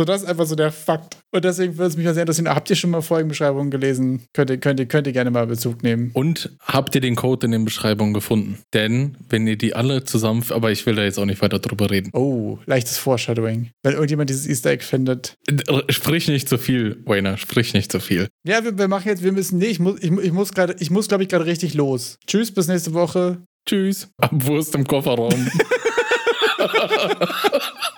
[0.00, 1.18] So, das ist einfach so der Fakt.
[1.30, 4.22] Und deswegen würde es mich mal sehr interessieren, habt ihr schon mal Folgenbeschreibungen gelesen?
[4.32, 6.10] Könnt ihr, könnt ihr, könnt ihr gerne mal Bezug nehmen.
[6.14, 8.58] Und habt ihr den Code in den Beschreibungen gefunden?
[8.72, 11.90] Denn wenn ihr die alle zusammen, aber ich will da jetzt auch nicht weiter drüber
[11.90, 12.10] reden.
[12.12, 13.70] Oh, leichtes Foreshadowing.
[13.82, 15.36] Wenn irgendjemand dieses Easter Egg findet.
[15.88, 18.28] Sprich nicht zu viel, Wayner, sprich nicht zu viel.
[18.44, 20.90] Ja, wir, wir machen jetzt, wir müssen, nee, ich muss, ich, ich muss gerade, ich
[20.90, 22.18] muss, glaube ich, gerade richtig los.
[22.26, 23.42] Tschüss, bis nächste Woche.
[23.66, 24.08] Tschüss.
[24.18, 25.50] Ab Wurst im Kofferraum.